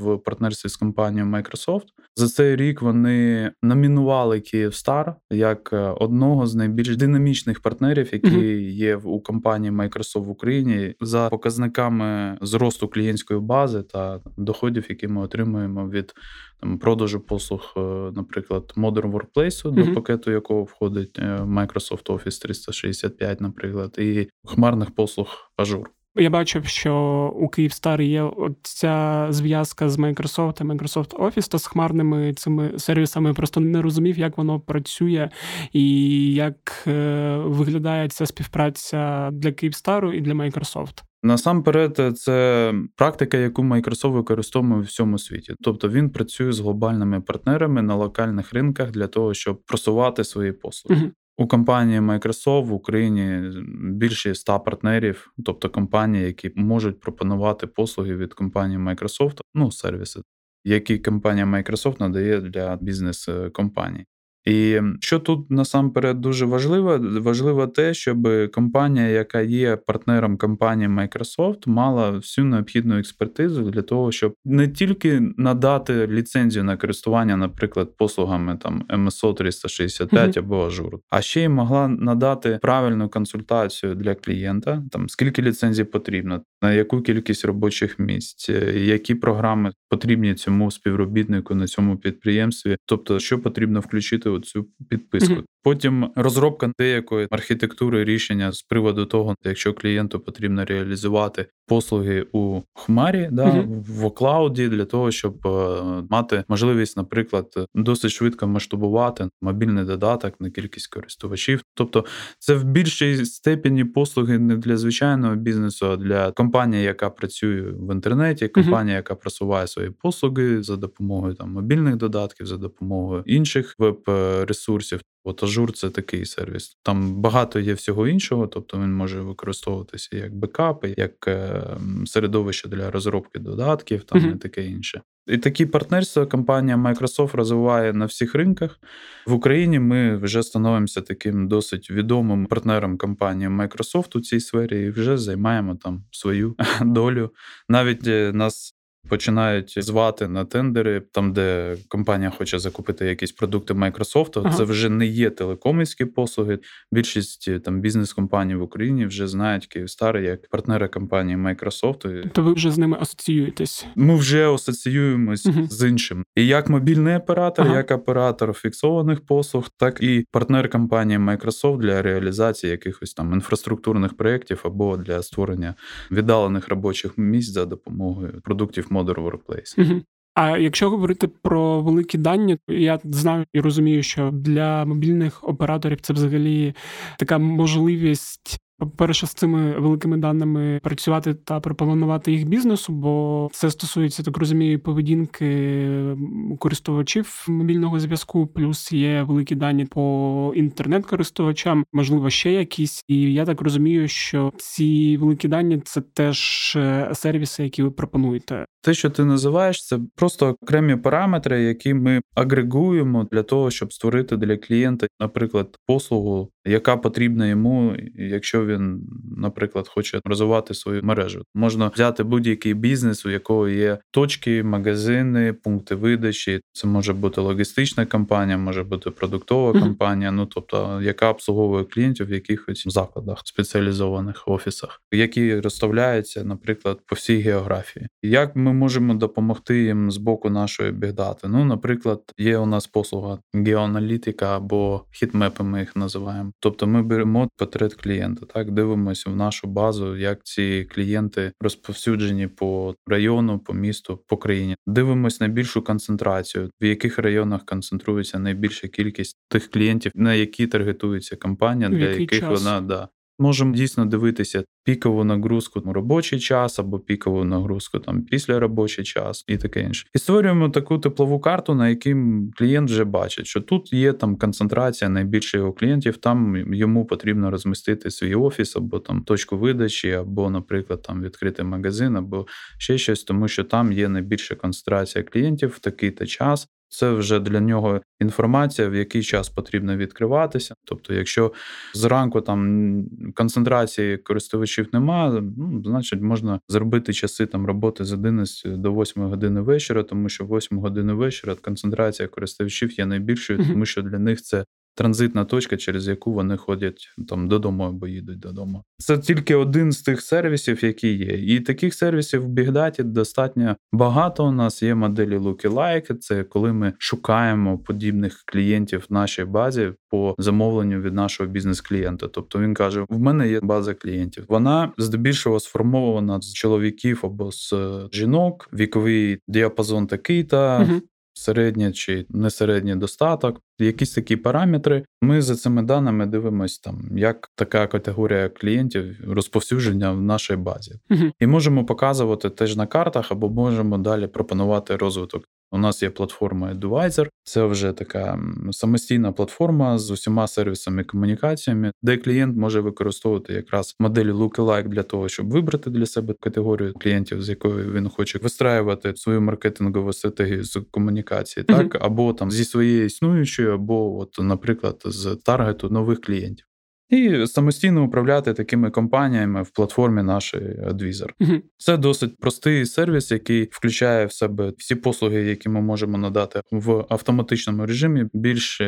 в 0.00 0.18
партнерстві 0.18 0.68
з 0.68 0.76
компанією 0.76 1.30
Microsoft. 1.30 1.86
За 2.16 2.28
цей 2.28 2.56
рік 2.56 2.82
вони 2.82 3.52
номінували 3.62 4.36
Kyivstar 4.36 5.14
як 5.30 5.70
е, 5.72 5.78
одного 5.78 6.46
з 6.46 6.54
найбільш 6.54 6.96
динамічних 6.96 7.60
партнерів, 7.60 8.08
які 8.12 8.62
є 8.62 8.96
у 8.96 9.20
компанії 9.20 9.72
Microsoft 9.72 10.24
в 10.24 10.30
Україні, 10.30 10.94
за 11.00 11.28
показниками 11.28 12.38
зросту 12.40 12.88
клієнтської 12.88 13.40
бази 13.40 13.82
та 13.82 14.20
доходів, 14.36 14.86
які 14.88 15.08
ми 15.08 15.20
отримуємо 15.22 15.88
від 15.88 16.14
там 16.60 16.78
продажу 16.78 17.20
послуг, 17.20 17.74
е, 17.76 17.80
наприклад, 18.14 18.72
Modern 18.76 19.12
Workplace, 19.12 19.70
до 19.70 19.94
пакету 19.94 20.30
якого 20.30 20.62
входить 20.62 21.18
е, 21.18 21.22
Microsoft 21.36 22.06
Office 22.06 22.42
365, 22.42 23.40
наприклад, 23.40 23.96
і 23.98 24.28
хмарних 24.44 24.90
послуг 24.94 25.52
Azure. 25.58 25.86
Я 26.18 26.30
бачив, 26.30 26.66
що 26.66 26.94
у 27.36 27.48
Київстар 27.48 28.02
є 28.02 28.30
ця 28.62 29.26
зв'язка 29.30 29.88
з 29.88 29.98
Microsoft 29.98 30.62
і 30.62 30.64
Microsoft 30.64 31.16
Office 31.16 31.50
та 31.50 31.58
з 31.58 31.66
хмарними 31.66 32.34
цими 32.34 32.78
сервісами. 32.78 33.34
Просто 33.34 33.60
не 33.60 33.82
розумів, 33.82 34.18
як 34.18 34.38
воно 34.38 34.60
працює 34.60 35.30
і 35.72 36.34
як 36.34 36.84
е, 36.86 37.36
виглядає 37.36 38.08
ця 38.08 38.26
співпраця 38.26 39.30
для 39.32 39.52
Київстару 39.52 40.12
і 40.12 40.20
для 40.20 40.32
Microsoft. 40.32 41.02
Насамперед, 41.26 42.18
це 42.18 42.74
практика, 42.96 43.36
яку 43.36 43.62
Microsoft 43.62 44.12
використовує 44.12 44.80
в 44.80 44.84
всьому 44.84 45.18
світі. 45.18 45.54
Тобто 45.60 45.88
він 45.88 46.10
працює 46.10 46.52
з 46.52 46.60
глобальними 46.60 47.20
партнерами 47.20 47.82
на 47.82 47.94
локальних 47.94 48.52
ринках 48.52 48.90
для 48.90 49.06
того, 49.06 49.34
щоб 49.34 49.62
просувати 49.64 50.24
свої 50.24 50.52
послуги. 50.52 51.02
uh 51.02 51.10
У 51.38 51.46
компанії 51.46 52.00
Microsoft 52.00 52.64
в 52.64 52.72
Україні 52.72 53.50
більше 53.92 54.34
100 54.34 54.60
партнерів, 54.60 55.32
тобто 55.44 55.70
компанії, 55.70 56.24
які 56.24 56.52
можуть 56.54 57.00
пропонувати 57.00 57.66
послуги 57.66 58.16
від 58.16 58.34
компанії 58.34 58.78
Microsoft, 58.78 59.40
ну 59.54 59.72
сервіси, 59.72 60.20
які 60.64 60.98
компанія 60.98 61.46
Microsoft 61.46 62.00
надає 62.00 62.40
для 62.40 62.76
бізнес 62.76 63.28
компаній. 63.52 64.04
І 64.46 64.80
що 65.00 65.18
тут 65.18 65.50
насамперед 65.50 66.20
дуже 66.20 66.46
важливо, 66.46 66.98
важливо 67.20 67.66
те, 67.66 67.94
щоб 67.94 68.28
компанія, 68.52 69.08
яка 69.08 69.40
є 69.40 69.76
партнером 69.76 70.36
компанії 70.36 70.88
Microsoft, 70.88 71.68
мала 71.68 72.10
всю 72.10 72.44
необхідну 72.44 72.98
експертизу 72.98 73.62
для 73.70 73.82
того, 73.82 74.12
щоб 74.12 74.34
не 74.44 74.68
тільки 74.68 75.22
надати 75.36 76.06
ліцензію 76.06 76.64
на 76.64 76.76
користування, 76.76 77.36
наприклад, 77.36 77.96
послугами 77.96 78.58
там 78.62 78.84
MSO 78.88 79.34
365 79.34 80.36
mm-hmm. 80.36 80.38
або 80.38 80.66
Azure, 80.66 80.98
а 81.10 81.22
ще 81.22 81.42
й 81.42 81.48
могла 81.48 81.88
надати 81.88 82.58
правильну 82.62 83.08
консультацію 83.08 83.94
для 83.94 84.14
клієнта, 84.14 84.82
там 84.90 85.08
скільки 85.08 85.42
ліцензій 85.42 85.84
потрібно, 85.84 86.42
на 86.62 86.72
яку 86.72 87.02
кількість 87.02 87.44
робочих 87.44 87.98
місць, 87.98 88.48
які 88.74 89.14
програми 89.14 89.72
потрібні 89.88 90.34
цьому 90.34 90.70
співробітнику 90.70 91.54
на 91.54 91.66
цьому 91.66 91.96
підприємстві, 91.96 92.76
тобто 92.86 93.18
що 93.18 93.42
потрібно 93.42 93.80
включити 93.80 94.30
цю 94.40 94.64
підписку. 94.88 95.34
Mm-hmm. 95.66 95.72
Потім 95.72 96.10
розробка 96.16 96.72
деякої 96.78 97.28
архітектури 97.30 98.04
рішення 98.04 98.52
з 98.52 98.62
приводу 98.62 99.06
того, 99.06 99.34
якщо 99.44 99.74
клієнту 99.74 100.20
потрібно 100.20 100.64
реалізувати 100.64 101.46
послуги 101.66 102.26
у 102.32 102.60
Хмарі, 102.74 103.28
да, 103.32 103.44
uh 103.44 103.66
в 103.66 104.04
оклауді 104.04 104.68
для 104.68 104.84
того, 104.84 105.10
щоб 105.10 105.46
е, 105.46 105.82
мати 106.10 106.44
можливість, 106.48 106.96
наприклад, 106.96 107.68
досить 107.74 108.10
швидко 108.10 108.46
масштабувати 108.46 109.28
мобільний 109.42 109.84
додаток 109.84 110.40
на 110.40 110.50
кількість 110.50 110.86
користувачів. 110.86 111.62
Тобто, 111.74 112.04
це 112.38 112.54
в 112.54 112.64
більшій 112.64 113.24
степені 113.24 113.84
послуги 113.84 114.38
не 114.38 114.56
для 114.56 114.76
звичайного 114.76 115.34
бізнесу, 115.34 115.86
а 115.86 115.96
для 115.96 116.32
компанії, 116.32 116.82
яка 116.82 117.10
працює 117.10 117.60
в 117.60 117.94
інтернеті, 117.94 118.48
компанія, 118.48 118.96
яка 118.96 119.14
просуває 119.14 119.66
свої 119.66 119.90
послуги 119.90 120.62
за 120.62 120.76
допомогою 120.76 121.34
там 121.34 121.52
мобільних 121.52 121.96
додатків, 121.96 122.46
за 122.46 122.56
допомогою 122.56 123.22
інших 123.26 123.74
веб-ресурсів. 123.78 125.00
От 125.28 125.42
Ажур 125.42 125.72
це 125.72 125.90
такий 125.90 126.24
сервіс. 126.24 126.78
Там 126.82 127.14
багато 127.14 127.60
є 127.60 127.74
всього 127.74 128.08
іншого, 128.08 128.46
тобто 128.46 128.78
він 128.78 128.94
може 128.94 129.20
використовуватися 129.20 130.16
як 130.16 130.34
бекапи, 130.34 130.94
як 130.96 131.28
е, 131.28 131.62
середовище 132.06 132.68
для 132.68 132.90
розробки 132.90 133.38
додатків, 133.38 134.04
там 134.04 134.20
mm-hmm. 134.20 134.34
і 134.34 134.38
таке 134.38 134.66
інше. 134.66 135.00
І 135.26 135.38
такі 135.38 135.66
партнерства 135.66 136.26
компанія 136.26 136.76
Microsoft 136.76 137.36
розвиває 137.36 137.92
на 137.92 138.06
всіх 138.06 138.34
ринках. 138.34 138.80
В 139.26 139.32
Україні 139.32 139.78
ми 139.78 140.16
вже 140.16 140.42
становимося 140.42 141.00
таким 141.00 141.48
досить 141.48 141.90
відомим 141.90 142.46
партнером 142.46 142.98
компанії 142.98 143.50
Microsoft 143.50 144.18
у 144.18 144.20
цій 144.20 144.40
сфері 144.40 144.84
і 144.86 144.90
вже 144.90 145.18
займаємо 145.18 145.74
там 145.74 146.04
свою 146.10 146.56
долю. 146.80 147.30
Навіть 147.68 148.06
е, 148.06 148.32
нас 148.32 148.75
починають 149.08 149.74
звати 149.84 150.28
на 150.28 150.44
тендери, 150.44 151.02
там 151.12 151.32
де 151.32 151.76
компанія 151.88 152.30
хоче 152.30 152.58
закупити 152.58 153.06
якісь 153.06 153.32
продукти 153.32 153.74
Microsoft, 153.74 154.40
ага. 154.44 154.56
це 154.56 154.64
вже 154.64 154.88
не 154.88 155.06
є 155.06 155.30
телекомівські 155.30 156.04
послуги. 156.04 156.58
Більшість 156.92 157.48
е, 157.48 157.58
там 157.58 157.80
бізнес-компаній 157.80 158.54
в 158.54 158.62
Україні 158.62 159.06
вже 159.06 159.28
знають 159.28 159.66
Київстар 159.66 160.18
як 160.18 160.48
партнери 160.50 160.88
компанії 160.88 161.38
Microsoft. 161.38 162.22
Тобто 162.22 162.42
ви 162.42 162.52
вже 162.52 162.70
з 162.70 162.78
ними 162.78 162.96
асоціюєтесь? 163.00 163.86
Ми 163.96 164.16
вже 164.16 164.50
асоціюємось 164.54 165.46
угу. 165.46 165.66
з 165.70 165.88
іншим. 165.88 166.24
І 166.36 166.46
як 166.46 166.68
мобільний 166.68 167.16
оператор, 167.16 167.66
ага. 167.66 167.76
як 167.76 167.90
оператор 167.90 168.52
фіксованих 168.52 169.20
послуг, 169.20 169.68
так 169.76 170.02
і 170.02 170.24
партнер 170.30 170.70
компанії 170.70 171.18
Microsoft 171.18 171.78
для 171.78 172.02
реалізації 172.02 172.70
якихось 172.70 173.14
там 173.14 173.32
інфраструктурних 173.32 174.16
проєктів 174.16 174.60
або 174.64 174.96
для 174.96 175.22
створення 175.22 175.74
віддалених 176.10 176.68
робочих 176.68 177.18
місць 177.18 177.52
за 177.52 177.66
допомогою 177.66 178.40
продуктів 178.44 178.86
Modern 178.96 179.30
Workplace. 179.30 179.82
Угу. 179.82 180.02
А 180.34 180.58
якщо 180.58 180.90
говорити 180.90 181.28
про 181.28 181.80
великі 181.82 182.18
дані, 182.18 182.58
я 182.68 182.98
знаю 183.04 183.44
і 183.52 183.60
розумію, 183.60 184.02
що 184.02 184.30
для 184.30 184.84
мобільних 184.84 185.44
операторів 185.44 186.00
це 186.00 186.12
взагалі 186.12 186.74
така 187.18 187.38
можливість 187.38 188.60
по-перше, 188.78 189.26
з 189.26 189.34
цими 189.34 189.80
великими 189.80 190.16
даними 190.16 190.80
працювати 190.82 191.34
та 191.34 191.60
пропонувати 191.60 192.32
їх 192.32 192.48
бізнесу, 192.48 192.92
бо 192.92 193.48
це 193.52 193.70
стосується, 193.70 194.22
так 194.22 194.36
розумію, 194.36 194.80
поведінки 194.80 196.16
користувачів 196.58 197.44
мобільного 197.48 198.00
зв'язку, 198.00 198.46
плюс 198.46 198.92
є 198.92 199.22
великі 199.22 199.54
дані 199.54 199.84
по 199.84 200.52
інтернет-користувачам, 200.56 201.84
можливо, 201.92 202.30
ще 202.30 202.52
якісь. 202.52 203.04
І 203.08 203.32
я 203.32 203.44
так 203.44 203.60
розумію, 203.60 204.08
що 204.08 204.52
ці 204.56 205.16
великі 205.16 205.48
дані 205.48 205.80
це 205.84 206.00
теж 206.00 206.72
е, 206.76 207.10
сервіси, 207.14 207.62
які 207.62 207.82
ви 207.82 207.90
пропонуєте. 207.90 208.66
Те, 208.86 208.94
що 208.94 209.10
ти 209.10 209.24
називаєш, 209.24 209.86
це 209.86 209.98
просто 210.14 210.56
окремі 210.62 210.96
параметри, 210.96 211.62
які 211.62 211.94
ми 211.94 212.20
агрегуємо 212.34 213.28
для 213.32 213.42
того, 213.42 213.70
щоб 213.70 213.92
створити 213.92 214.36
для 214.36 214.56
клієнта, 214.56 215.06
наприклад, 215.20 215.76
послугу, 215.86 216.50
яка 216.66 216.96
потрібна 216.96 217.46
йому, 217.46 217.96
якщо 218.14 218.66
він, 218.66 219.02
наприклад, 219.36 219.88
хоче 219.88 220.20
розвивати 220.24 220.74
свою 220.74 221.02
мережу. 221.02 221.42
Можна 221.54 221.88
взяти 221.88 222.22
будь-який 222.22 222.74
бізнес, 222.74 223.26
у 223.26 223.30
якого 223.30 223.68
є 223.68 223.98
точки, 224.10 224.62
магазини, 224.62 225.52
пункти 225.52 225.94
видачі. 225.94 226.60
Це 226.72 226.88
може 226.88 227.12
бути 227.12 227.40
логістична 227.40 228.06
компанія, 228.06 228.58
може 228.58 228.82
бути 228.82 229.10
продуктова 229.10 229.72
mm-hmm. 229.72 229.80
компанія, 229.80 230.30
ну 230.30 230.46
тобто, 230.46 231.00
яка 231.02 231.30
обслуговує 231.30 231.84
клієнтів 231.84 232.26
в 232.26 232.32
якихось 232.32 232.84
закладах, 232.86 233.42
спеціалізованих 233.44 234.42
офісах, 234.46 235.02
які 235.12 235.60
розставляються, 235.60 236.44
наприклад, 236.44 236.98
по 237.06 237.16
всій 237.16 237.38
географії. 237.38 238.08
Як 238.22 238.56
ми 238.56 238.75
можемо 238.76 239.14
допомогти 239.14 239.82
їм 239.82 240.10
з 240.10 240.16
боку 240.16 240.50
нашої 240.50 240.92
бігдати? 240.92 241.48
Ну, 241.48 241.64
наприклад, 241.64 242.20
є 242.38 242.58
у 242.58 242.66
нас 242.66 242.86
послуга 242.86 243.38
геоаналітика 243.54 244.56
або 244.56 245.04
хітмепи, 245.12 245.64
ми 245.64 245.80
їх 245.80 245.96
називаємо. 245.96 246.52
Тобто 246.60 246.86
ми 246.86 247.02
беремо 247.02 247.48
портрет 247.56 247.94
клієнта 247.94 248.46
так 248.46 248.70
дивимося 248.70 249.30
в 249.30 249.36
нашу 249.36 249.66
базу, 249.66 250.16
як 250.16 250.44
ці 250.44 250.86
клієнти 250.94 251.52
розповсюджені 251.60 252.46
по 252.46 252.94
району, 253.06 253.58
по 253.58 253.74
місту, 253.74 254.20
по 254.26 254.36
країні. 254.36 254.76
Дивимось 254.86 255.40
на 255.40 255.48
більшу 255.48 255.82
концентрацію, 255.82 256.70
в 256.80 256.84
яких 256.84 257.18
районах 257.18 257.64
концентрується 257.64 258.38
найбільша 258.38 258.88
кількість 258.88 259.36
тих 259.48 259.70
клієнтів, 259.70 260.12
на 260.14 260.34
які 260.34 260.66
таргетується 260.66 261.36
компанія, 261.36 261.88
для 261.88 262.08
яких 262.08 262.40
час? 262.40 262.62
вона 262.62 262.80
да 262.80 263.08
Можемо 263.38 263.74
дійсно 263.74 264.06
дивитися 264.06 264.64
пікову 264.84 265.24
нагрузку 265.24 265.80
в 265.80 265.92
робочий 265.92 266.40
час 266.40 266.78
або 266.78 266.98
пікову 266.98 267.44
нагрузку 267.44 267.98
там 267.98 268.22
після 268.22 268.60
робочий 268.60 269.04
час 269.04 269.44
і 269.48 269.56
таке 269.56 269.80
інше. 269.80 270.06
І 270.14 270.18
створюємо 270.18 270.68
таку 270.68 270.98
теплову 270.98 271.40
карту, 271.40 271.74
на 271.74 271.88
якій 271.88 272.16
клієнт 272.56 272.90
вже 272.90 273.04
бачить, 273.04 273.46
що 273.46 273.60
тут 273.60 273.92
є 273.92 274.12
там 274.12 274.36
концентрація 274.36 275.10
найбільше 275.10 275.58
його 275.58 275.72
клієнтів, 275.72 276.16
там 276.16 276.56
йому 276.74 277.06
потрібно 277.06 277.50
розмістити 277.50 278.10
свій 278.10 278.34
офіс 278.34 278.76
або 278.76 278.98
там 278.98 279.22
точку 279.22 279.58
видачі, 279.58 280.10
або, 280.10 280.50
наприклад, 280.50 281.02
там 281.02 281.22
відкрити 281.22 281.64
магазин, 281.64 282.16
або 282.16 282.46
ще 282.78 282.98
щось, 282.98 283.24
тому 283.24 283.48
що 283.48 283.64
там 283.64 283.92
є 283.92 284.08
найбільша 284.08 284.54
концентрація 284.54 285.24
клієнтів 285.24 285.68
в 285.68 285.78
такий-то 285.78 286.26
час. 286.26 286.68
Це 286.88 287.12
вже 287.12 287.40
для 287.40 287.60
нього 287.60 288.00
інформація, 288.20 288.88
в 288.88 288.94
який 288.94 289.22
час 289.22 289.48
потрібно 289.48 289.96
відкриватися. 289.96 290.74
Тобто, 290.84 291.14
якщо 291.14 291.52
зранку 291.94 292.40
там 292.40 293.04
концентрації 293.34 294.16
користувачів 294.16 294.88
немає, 294.92 295.42
ну 295.56 295.82
значить 295.84 296.20
можна 296.20 296.60
зробити 296.68 297.12
часи 297.12 297.46
там 297.46 297.66
роботи 297.66 298.04
з 298.04 298.12
11 298.12 298.80
до 298.80 298.92
8 298.92 299.22
години 299.22 299.60
вечора, 299.60 300.02
тому 300.02 300.28
що 300.28 300.44
в 300.44 300.56
8 300.56 300.78
години 300.78 301.12
вечора 301.12 301.54
концентрація 301.54 302.28
користувачів 302.28 302.98
є 302.98 303.06
найбільшою, 303.06 303.58
тому 303.58 303.86
що 303.86 304.02
для 304.02 304.18
них 304.18 304.42
це 304.42 304.64
транзитна 304.96 305.44
точка, 305.44 305.76
через 305.76 306.08
яку 306.08 306.32
вони 306.32 306.56
ходять 306.56 307.08
там 307.28 307.48
додому 307.48 307.84
або 307.84 308.06
їдуть 308.06 308.38
додому. 308.38 308.82
Це 308.98 309.18
тільки 309.18 309.54
один 309.54 309.92
з 309.92 310.02
тих 310.02 310.20
сервісів, 310.20 310.84
які 310.84 311.12
є. 311.12 311.54
І 311.54 311.60
таких 311.60 311.94
сервісів 311.94 312.42
в 312.42 312.48
Бігдаті 312.48 313.02
достатньо 313.02 313.76
багато. 313.92 314.46
У 314.46 314.52
нас 314.52 314.82
є 314.82 314.94
моделі 314.94 315.38
Lookalike, 315.38 316.14
Це 316.14 316.44
коли 316.44 316.72
ми 316.72 316.92
шукаємо 316.98 317.78
подібних 317.78 318.42
клієнтів 318.46 319.06
в 319.10 319.12
нашій 319.12 319.44
базі 319.44 319.92
по 320.10 320.34
замовленню 320.38 321.00
від 321.00 321.14
нашого 321.14 321.50
бізнес-клієнта. 321.50 322.28
Тобто 322.28 322.58
він 322.58 322.74
каже: 322.74 323.06
в 323.08 323.18
мене 323.18 323.48
є 323.48 323.60
база 323.62 323.94
клієнтів. 323.94 324.44
Вона 324.48 324.92
здебільшого 324.98 325.60
сформована 325.60 326.40
з 326.40 326.52
чоловіків 326.52 327.20
або 327.22 327.52
з 327.52 327.74
жінок, 328.12 328.68
віковий 328.72 329.38
діапазон 329.48 330.06
такий-та. 330.06 330.78
uh 330.80 331.00
середнє 331.36 331.92
чи 331.92 332.26
не 332.28 332.50
середній 332.50 332.96
достаток, 332.96 333.60
якісь 333.78 334.14
такі 334.14 334.36
параметри. 334.36 335.04
Ми 335.22 335.42
за 335.42 335.54
цими 335.54 335.82
даними 335.82 336.26
дивимося, 336.26 336.80
там 336.84 337.08
як 337.16 337.50
така 337.54 337.86
категорія 337.86 338.48
клієнтів 338.48 339.16
розповсюдження 339.28 340.12
в 340.12 340.22
нашій 340.22 340.56
базі, 340.56 340.94
uh 341.10 341.32
і 341.40 341.46
можемо 341.46 341.84
показувати 341.84 342.50
теж 342.50 342.76
на 342.76 342.86
картах, 342.86 343.32
або 343.32 343.50
можемо 343.50 343.98
далі 343.98 344.26
пропонувати 344.26 344.96
розвиток. 344.96 345.44
У 345.72 345.78
нас 345.78 346.02
є 346.02 346.10
платформа 346.10 346.74
Advisor, 346.74 347.28
це 347.44 347.64
вже 347.64 347.92
така 347.92 348.38
самостійна 348.70 349.32
платформа 349.32 349.98
з 349.98 350.10
усіма 350.10 350.46
сервісами 350.46 351.02
і 351.02 351.04
комунікаціями, 351.04 351.92
де 352.02 352.16
клієнт 352.16 352.56
може 352.56 352.80
використовувати 352.80 353.52
якраз 353.52 353.94
моделі 354.00 354.32
Lookalike 354.32 354.88
для 354.88 355.02
того, 355.02 355.28
щоб 355.28 355.50
вибрати 355.50 355.90
для 355.90 356.06
себе 356.06 356.34
категорію 356.40 356.92
клієнтів, 356.92 357.42
з 357.42 357.48
якою 357.48 357.92
він 357.92 358.08
хоче 358.08 358.38
вистраювати 358.38 359.12
свою 359.16 359.40
маркетингову 359.40 360.12
стратегію 360.12 360.64
з 360.64 360.80
комунікації, 360.90 361.64
так? 361.64 361.94
Mm-hmm. 361.94 362.06
або 362.06 362.32
там 362.32 362.50
зі 362.50 362.64
своєї 362.64 363.06
існуючої, 363.06 363.65
або, 363.72 364.18
от, 364.18 364.36
наприклад, 364.38 365.02
з 365.04 365.36
таргету 365.44 365.90
нових 365.90 366.20
клієнтів 366.20 366.66
і 367.08 367.46
самостійно 367.46 368.04
управляти 368.04 368.54
такими 368.54 368.90
компаніями 368.90 369.62
в 369.62 369.70
платформі 369.70 370.22
нашої 370.22 370.64
Advisor. 370.64 371.28
Угу. 371.40 371.52
Це 371.76 371.96
досить 371.96 372.38
простий 372.38 372.86
сервіс, 372.86 373.30
який 373.30 373.68
включає 373.72 374.26
в 374.26 374.32
себе 374.32 374.72
всі 374.78 374.94
послуги, 374.94 375.42
які 375.42 375.68
ми 375.68 375.80
можемо 375.80 376.18
надати 376.18 376.60
в 376.70 377.04
автоматичному 377.08 377.86
режимі, 377.86 378.24
більш 378.32 378.82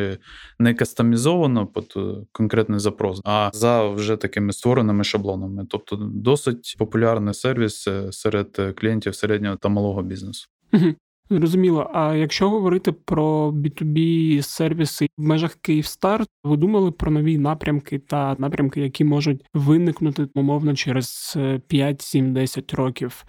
не 0.59 0.73
кастомізовано 0.73 1.67
під 1.67 1.93
е, 1.95 2.15
конкретний 2.31 2.79
запрос, 2.79 3.21
а 3.25 3.49
за 3.53 3.89
вже 3.89 4.15
такими 4.15 4.53
створеними 4.53 5.03
шаблонами. 5.03 5.65
Тобто 5.69 5.95
досить 6.13 6.75
популярний 6.79 7.33
сервіс 7.33 7.87
е, 7.87 8.11
серед 8.11 8.73
клієнтів 8.75 9.15
середнього 9.15 9.55
та 9.55 9.69
малого 9.69 10.03
бізнесу. 10.03 10.47
Угу. 10.73 10.95
Зрозуміло. 11.29 11.91
А 11.93 12.15
якщо 12.15 12.49
говорити 12.49 12.91
про 12.91 13.49
B2B 13.49 14.41
сервіси 14.41 15.07
в 15.17 15.23
межах 15.23 15.53
Київстар, 15.61 16.25
ви 16.43 16.57
думали 16.57 16.91
про 16.91 17.11
нові 17.11 17.37
напрямки 17.37 17.99
та 17.99 18.35
напрямки, 18.39 18.81
які 18.81 19.03
можуть 19.03 19.45
виникнути 19.53 20.27
умовно 20.35 20.75
через 20.75 21.37
5, 21.67 22.01
7, 22.01 22.33
10 22.33 22.73
років, 22.73 23.25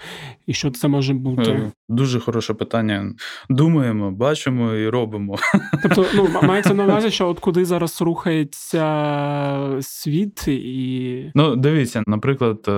і 0.46 0.52
що 0.52 0.70
це 0.70 0.88
може 0.88 1.14
бути? 1.14 1.50
Е, 1.50 1.72
дуже 1.88 2.20
хороше 2.20 2.54
питання. 2.54 3.14
Думаємо, 3.48 4.10
бачимо 4.10 4.72
і 4.72 4.88
робимо. 4.88 5.36
Тобто, 5.82 6.06
ну 6.14 6.28
мається 6.42 6.74
на 6.74 6.84
увазі, 6.84 7.10
що 7.10 7.28
от 7.28 7.40
куди 7.40 7.64
зараз 7.64 8.02
рухається 8.02 9.78
світ 9.80 10.48
і 10.48 11.30
ну 11.34 11.56
дивіться, 11.56 12.02
наприклад, 12.06 12.64
е, 12.68 12.72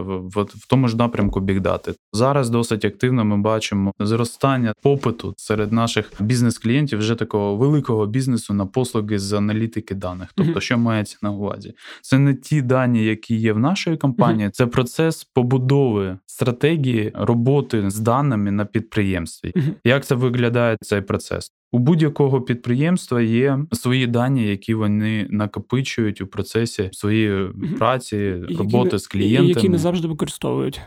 в, 0.00 0.42
в 0.42 0.66
тому 0.68 0.88
ж 0.88 0.96
напрямку 0.96 1.40
бігдати 1.40 1.94
зараз 2.12 2.50
досить 2.50 2.84
активно 2.84 3.24
ми 3.24 3.38
бачимо 3.38 3.92
зростання 4.00 4.59
попиту 4.82 5.34
серед 5.36 5.72
наших 5.72 6.12
бізнес-клієнтів 6.20 6.98
вже 6.98 7.14
такого 7.14 7.56
великого 7.56 8.06
бізнесу 8.06 8.54
на 8.54 8.66
послуги 8.66 9.18
з 9.18 9.32
аналітики 9.32 9.94
даних. 9.94 10.28
Тобто, 10.34 10.60
що 10.60 10.78
мається 10.78 11.18
на 11.22 11.30
увазі, 11.30 11.74
це 12.02 12.18
не 12.18 12.34
ті 12.34 12.62
дані, 12.62 13.04
які 13.04 13.36
є 13.36 13.52
в 13.52 13.58
нашої 13.58 13.96
компанії, 13.96 14.50
це 14.50 14.66
процес 14.66 15.24
побудови 15.24 16.18
стратегії 16.26 17.12
роботи 17.14 17.90
з 17.90 17.98
даними 17.98 18.50
на 18.50 18.64
підприємстві. 18.64 19.54
Як 19.84 20.04
це 20.04 20.14
виглядає 20.14 20.76
цей 20.80 21.00
процес? 21.00 21.52
У 21.72 21.78
будь-якого 21.78 22.40
підприємства 22.40 23.22
є 23.22 23.58
свої 23.72 24.06
дані, 24.06 24.46
які 24.46 24.74
вони 24.74 25.26
накопичують 25.30 26.20
у 26.20 26.26
процесі 26.26 26.88
своєї 26.92 27.48
праці, 27.78 28.34
роботи 28.34 28.84
які, 28.84 28.98
з 28.98 29.06
клієнтами. 29.06 29.48
які 29.48 29.68
не 29.68 29.78
завжди 29.78 30.08
використовують. 30.08 30.80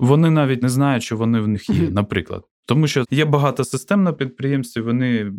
Вони 0.00 0.30
навіть 0.30 0.62
не 0.62 0.68
знають, 0.68 1.02
що 1.02 1.16
вони 1.16 1.40
в 1.40 1.48
них 1.48 1.70
є, 1.70 1.90
наприклад. 1.90 2.44
Тому 2.66 2.86
що 2.86 3.04
є 3.10 3.24
багато 3.24 3.64
систем 3.64 4.02
на 4.02 4.12
підприємстві, 4.12 4.80
вони 4.80 5.32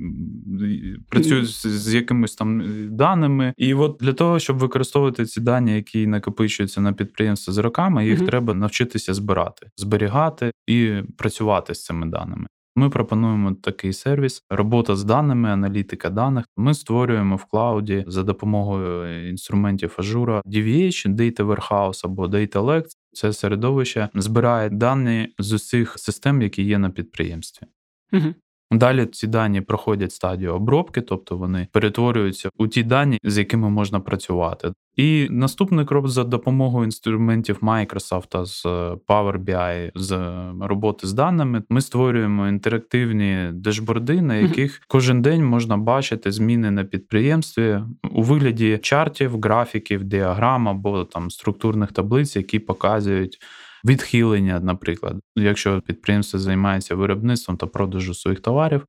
працюють 1.10 1.68
з 1.68 1.94
якимись 1.94 2.36
там 2.36 2.63
даними. 2.96 3.54
І 3.58 3.74
от 3.74 3.98
для 4.00 4.13
того, 4.13 4.40
щоб 4.40 4.58
використовувати 4.58 5.25
ці 5.25 5.42
дані, 5.42 5.75
які 5.75 6.08
накопичуються 6.08 6.82
на 6.82 6.94
підприємстві 6.94 7.51
з 7.51 7.58
роками, 7.58 8.06
їх 8.06 8.20
mm-hmm. 8.20 8.25
треба 8.25 8.54
навчитися 8.54 9.13
збирати, 9.13 9.68
зберігати 9.78 10.51
і 10.68 10.94
працювати 11.18 11.75
з 11.75 11.84
цими 11.84 12.08
даними. 12.08 12.48
Ми 12.75 12.90
пропонуємо 12.90 13.54
такий 13.54 13.94
сервіс, 13.94 14.44
робота 14.50 14.96
з 14.96 15.04
даними, 15.04 15.50
аналітика 15.50 16.10
даних. 16.10 16.46
Ми 16.58 16.74
створюємо 16.74 17.36
в 17.36 17.46
клауді 17.46 18.04
за 18.08 18.24
допомогою 18.24 19.30
інструментів 19.30 19.96
Azure 19.98 20.42
DVH, 20.46 21.16
Data 21.16 21.46
Warehouse 21.46 22.01
або 22.04 22.28
Data 22.28 22.66
Lake. 22.66 22.88
Це 23.13 23.34
середовище 23.34 24.10
збирає 24.16 24.70
дані 24.70 25.34
з 25.40 25.54
усіх 25.54 26.00
систем, 26.00 26.42
які 26.42 26.63
є 26.63 26.78
на 26.78 26.90
підприємстві. 26.90 27.68
Угу. 28.13 28.34
Далі 28.72 29.06
ці 29.06 29.28
дані 29.28 29.62
проходять 29.62 30.12
стадію 30.12 30.54
обробки, 30.54 31.01
тобто 31.01 31.38
вони 31.38 31.68
перетворюються 31.72 32.50
у 32.58 32.68
ті 32.68 32.84
дані, 32.84 33.18
з 33.24 33.38
якими 33.38 33.70
можна 33.70 34.00
працювати. 34.00 34.74
І 34.96 35.28
наступний 35.30 35.86
крок 35.86 36.08
за 36.08 36.24
допомогою 36.24 36.86
інструментів 36.86 37.60
Microsoft 37.62 38.46
з 38.46 38.66
Power 39.08 39.38
BI, 39.38 39.92
з 39.96 40.20
роботи 40.62 41.08
з 41.08 41.13
даними, 41.13 41.63
ми 41.70 41.82
створюємо 41.82 42.48
інтерактивні 42.48 43.50
дешборди, 43.54 44.22
на 44.22 44.36
яких 44.36 44.82
кожен 44.88 45.22
день 45.22 45.46
можна 45.46 45.78
бачити 45.78 46.32
зміни 46.32 46.72
на 46.72 46.84
підприємстві 46.84 47.80
у 48.12 48.24
вигляді 48.24 48.80
чартів, 48.82 49.42
графіків, 49.42 50.04
діаграм 50.04 50.68
або 50.68 51.04
там 51.04 51.30
структурних 51.30 51.92
таблиць, 51.92 52.36
які 52.36 52.60
показують 52.60 53.40
відхилення, 53.86 54.60
наприклад, 54.60 55.20
якщо 55.36 55.82
підприємство 55.82 56.40
займається 56.40 56.96
виробництвом 56.96 57.58
та 57.58 57.68
продажу 57.68 58.14
своїх 58.14 58.40
товарів, 58.40 58.86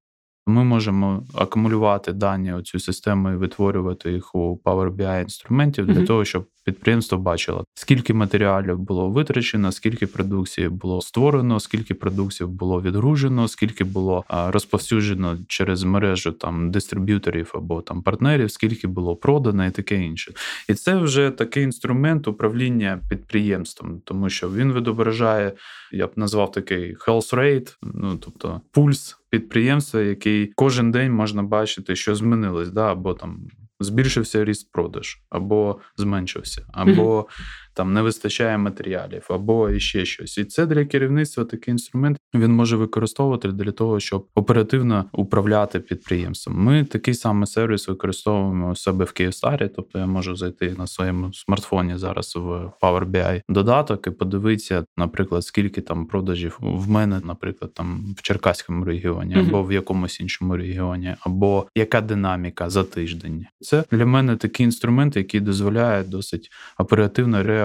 ми 0.46 0.64
можемо 0.64 1.26
акумулювати 1.34 2.12
дані 2.12 2.54
у 2.54 2.62
цю 2.62 2.78
систему 2.78 3.30
і 3.30 3.36
витворювати 3.36 4.12
їх 4.12 4.34
у 4.34 4.60
Power 4.64 4.96
BI 4.96 5.22
інструментів 5.22 5.86
для 5.86 5.92
mm-hmm. 5.92 6.06
того, 6.06 6.24
щоб 6.24 6.46
підприємство 6.64 7.18
бачило, 7.18 7.64
скільки 7.74 8.14
матеріалів 8.14 8.78
було 8.78 9.08
витрачено, 9.08 9.72
скільки 9.72 10.06
продукції 10.06 10.68
було 10.68 11.02
створено, 11.02 11.60
скільки 11.60 11.94
продукцій 11.94 12.44
було 12.44 12.82
відгружено, 12.82 13.48
скільки 13.48 13.84
було 13.84 14.24
розповсюджено 14.28 15.38
через 15.48 15.82
мережу 15.82 16.32
там 16.32 16.70
дистриб'юторів 16.70 17.52
або 17.54 17.82
там 17.82 18.02
партнерів, 18.02 18.50
скільки 18.50 18.86
було 18.86 19.16
продано 19.16 19.66
і 19.66 19.70
таке 19.70 19.96
інше. 19.96 20.32
І 20.68 20.74
це 20.74 20.96
вже 20.96 21.30
такий 21.30 21.64
інструмент 21.64 22.28
управління 22.28 23.00
підприємством, 23.08 24.00
тому 24.04 24.30
що 24.30 24.50
він 24.50 24.72
відображає, 24.72 25.52
я 25.92 26.06
б 26.06 26.10
назвав 26.16 26.52
такий 26.52 26.96
health 26.96 27.34
rate, 27.34 27.76
ну 27.82 28.16
тобто 28.16 28.60
пульс 28.70 29.18
підприємства, 29.30 30.00
який 30.00 30.52
кожен 30.54 30.90
день 30.90 31.12
можна 31.12 31.42
бачити, 31.42 31.96
що 31.96 32.14
змінилось, 32.14 32.70
да, 32.70 32.92
або 32.92 33.14
там 33.14 33.40
збільшився 33.82 34.44
ріст 34.44 34.72
продаж, 34.72 35.18
або 35.30 35.80
зменшився, 35.96 36.66
або 36.72 37.28
там 37.74 37.92
не 37.92 38.02
вистачає 38.02 38.58
матеріалів, 38.58 39.26
або 39.28 39.70
іще 39.70 40.04
щось. 40.04 40.38
І 40.38 40.44
це 40.44 40.66
для 40.66 40.84
керівництва 40.84 41.44
такий 41.44 41.72
інструмент 41.72 42.18
він 42.34 42.52
може 42.52 42.76
використовувати 42.76 43.48
для 43.48 43.72
того, 43.72 44.00
щоб 44.00 44.28
оперативно 44.34 45.04
управляти 45.12 45.80
підприємством. 45.80 46.56
Ми 46.56 46.84
такий 46.84 47.14
самий 47.14 47.46
сервіс 47.46 47.88
використовуємо 47.88 48.70
у 48.70 48.76
себе 48.76 49.04
в 49.04 49.12
Київстарі, 49.12 49.70
тобто 49.76 49.98
я 49.98 50.06
можу 50.06 50.36
зайти 50.36 50.74
на 50.78 50.86
своєму 50.86 51.32
смартфоні 51.32 51.96
зараз 51.96 52.36
в 52.36 52.48
Power 52.82 53.10
BI 53.10 53.42
додаток 53.48 54.06
і 54.06 54.10
подивитися, 54.10 54.84
наприклад, 54.96 55.44
скільки 55.44 55.80
там 55.80 56.06
продажів 56.06 56.58
в 56.60 56.90
мене, 56.90 57.20
наприклад, 57.24 57.74
там 57.74 58.14
в 58.18 58.22
Черкаському 58.22 58.84
регіоні, 58.84 59.34
або 59.34 59.62
в 59.62 59.72
якомусь 59.72 60.20
іншому 60.20 60.56
регіоні, 60.56 61.16
або 61.20 61.66
яка 61.74 62.00
динаміка 62.00 62.70
за 62.70 62.84
тиждень. 62.84 63.46
Це 63.60 63.84
для 63.90 64.06
мене 64.06 64.36
такий 64.36 64.64
інструмент, 64.64 65.16
який 65.16 65.40
дозволяє 65.40 66.04
досить 66.04 66.50
оперативно 66.78 67.42
реагувати 67.42 67.61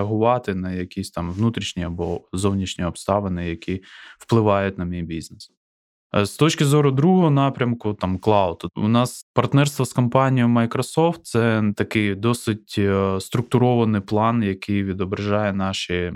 на 0.54 0.72
якісь 0.72 1.12
там 1.12 1.32
внутрішні 1.32 1.84
або 1.84 2.22
зовнішні 2.34 2.86
обставини, 2.86 3.50
які 3.50 3.84
впливають 4.20 4.78
на 4.78 4.86
мій 4.86 5.04
бізнес. 5.04 5.57
Е, 6.15 6.26
з 6.26 6.36
точки 6.36 6.65
зору 6.65 6.91
другого 6.91 7.30
напрямку, 7.30 7.93
там 7.93 8.17
клауд, 8.17 8.63
у 8.76 8.88
нас 8.88 9.26
партнерство 9.34 9.86
з 9.86 9.93
компанією 9.93 10.54
Microsoft 10.54 11.20
це 11.24 11.63
такий 11.76 12.15
досить 12.15 12.76
е, 12.78 13.20
структурований 13.20 14.02
план, 14.02 14.43
який 14.43 14.84
відображає 14.84 15.54
наші 15.54 16.13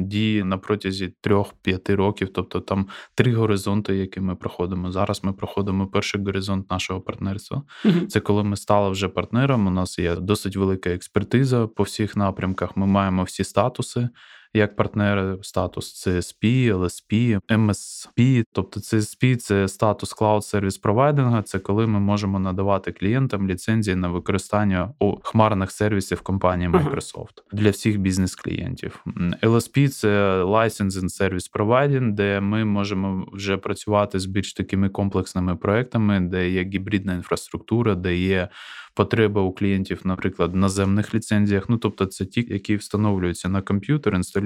дії 0.00 0.44
на 0.44 0.58
протязі 0.58 1.14
3-5 1.22 1.96
років. 1.96 2.28
Тобто 2.34 2.60
там 2.60 2.86
три 3.14 3.34
горизонти, 3.34 3.96
які 3.96 4.20
ми 4.20 4.34
проходимо. 4.36 4.92
Зараз 4.92 5.24
ми 5.24 5.32
проходимо 5.32 5.86
перший 5.86 6.24
горизонт 6.24 6.70
нашого 6.70 7.00
партнерства. 7.00 7.62
mm 7.84 8.06
Це 8.06 8.20
коли 8.20 8.44
ми 8.44 8.56
стали 8.56 8.90
вже 8.90 9.08
партнером. 9.08 9.66
У 9.66 9.70
нас 9.70 9.98
є 9.98 10.16
досить 10.16 10.56
велика 10.56 10.90
експертиза 10.90 11.66
по 11.66 11.82
всіх 11.82 12.16
напрямках. 12.16 12.76
Ми 12.76 12.86
маємо 12.86 13.22
всі 13.22 13.44
статуси 13.44 14.08
як 14.54 14.76
партнери 14.76 15.38
статус 15.42 16.06
CSP, 16.06 16.74
LSP, 16.74 17.40
MSP. 17.48 18.44
Тобто 18.52 18.80
CSP– 18.80 19.36
це 19.36 19.68
статус 19.68 20.16
Cloud 20.16 20.54
Service 20.54 20.82
Provider, 20.82 21.42
Це 21.42 21.58
коли 21.58 21.86
ми 21.86 22.00
можемо 22.00 22.38
надавати 22.38 22.92
клієнтам 22.92 23.48
ліцензії 23.48 23.96
на 23.96 24.08
використання 24.08 24.92
у 24.98 25.16
хмарних 25.22 25.70
сервісів 25.70 26.20
компанії 26.20 26.70
Microsoft 26.70 27.14
uh-huh. 27.14 27.52
для 27.52 27.70
всіх 27.70 27.98
бізнес-клієнтів. 27.98 29.04
LSP– 29.42 29.88
це 29.88 30.42
Licensing 30.42 31.20
Service 31.20 31.52
Providing, 31.52 32.12
де 32.12 32.40
ми 32.40 32.64
можемо 32.64 33.26
вже 33.32 33.56
працювати 33.56 34.20
з 34.20 34.26
більш 34.26 34.52
такими 34.52 34.88
комплексними 34.88 35.56
проектами, 35.56 36.20
де 36.20 36.50
є 36.50 36.64
гібридна 36.64 37.14
інфраструктура, 37.14 37.94
де 37.94 38.16
є 38.16 38.48
потреба 38.94 39.42
у 39.42 39.52
клієнтів, 39.52 40.00
наприклад, 40.04 40.54
наземних 40.54 41.14
ліцензіях. 41.14 41.68
Ну 41.68 41.78
тобто, 41.78 42.06
це 42.06 42.24
ті, 42.24 42.46
які 42.50 42.76
встановлюються 42.76 43.48
на 43.48 43.62
комп'ютер, 43.62 44.14
інсталюються, 44.14 44.43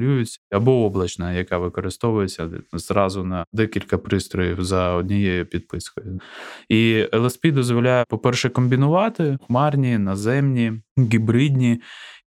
або 0.50 0.84
облачна, 0.84 1.32
яка 1.32 1.58
використовується 1.58 2.50
зразу 2.72 3.24
на 3.24 3.44
декілька 3.52 3.98
пристроїв 3.98 4.64
за 4.64 4.92
однією 4.92 5.46
підпискою. 5.46 6.20
І 6.68 7.04
LSP 7.12 7.52
дозволяє, 7.52 8.04
по-перше, 8.08 8.48
комбінувати 8.48 9.38
хмарні, 9.46 9.98
наземні, 9.98 10.72
гібридні 10.98 11.80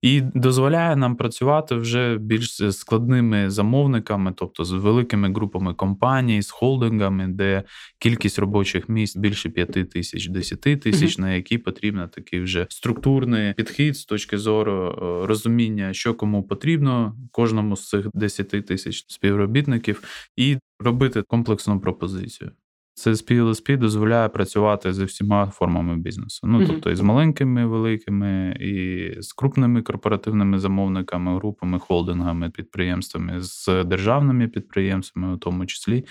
і 0.02 0.22
дозволяє 0.22 0.96
нам 0.96 1.16
працювати 1.16 1.76
вже 1.76 2.18
більш 2.18 2.62
складними 2.72 3.50
замовниками, 3.50 4.34
тобто 4.36 4.66
з 4.66 4.72
великими 4.72 5.34
групами 5.34 5.74
компаній, 5.74 6.42
з 6.42 6.52
холдингами, 6.52 7.28
де 7.28 7.64
кількість 8.00 8.40
робочих 8.40 8.90
місць 8.90 9.18
більше 9.18 9.50
5 9.50 9.90
тисяч, 9.90 10.28
10 10.28 10.62
тисяч, 10.62 10.94
mm-hmm. 10.96 11.22
на 11.22 11.34
які 11.34 11.58
потрібно 11.58 12.08
такий 12.08 12.40
вже 12.40 12.68
структурний 12.70 13.54
підхід 13.54 13.98
з 13.98 14.06
точки 14.06 14.38
зору 14.38 14.74
е, 14.74 15.28
розуміння, 15.28 15.94
що 15.94 16.14
кому 16.14 16.44
потрібно, 16.44 17.16
кожному 17.32 17.76
з 17.76 17.90
цих 17.90 18.08
10 18.14 18.50
тисяч 18.50 19.06
співробітників, 19.08 20.04
і 20.36 20.58
робити 20.80 21.22
комплексну 21.22 21.80
пропозицію. 21.80 22.52
CSP 23.00 23.44
LSP 23.44 23.78
дозволяє 23.78 24.30
працювати 24.30 24.94
зі 24.94 25.06
всіма 25.06 25.48
формами 25.48 25.98
бізнесу. 25.98 26.48
Ну, 26.48 26.68
тобто 26.68 26.92
і 26.92 26.96
з 26.96 27.02
маленькими, 27.02 27.66
великими, 27.66 28.58
і 28.60 29.12
з 29.22 29.34
крупними 29.34 29.82
корпоративними 29.82 30.60
замовниками, 30.60 31.36
групами, 31.36 31.80
холдингами, 31.80 32.50
підприємствами, 32.50 33.42
з 33.42 33.84
державними 33.84 34.48
підприємствами, 34.48 35.34
у 35.34 35.38
тому 35.38 35.66
числі 35.66 36.06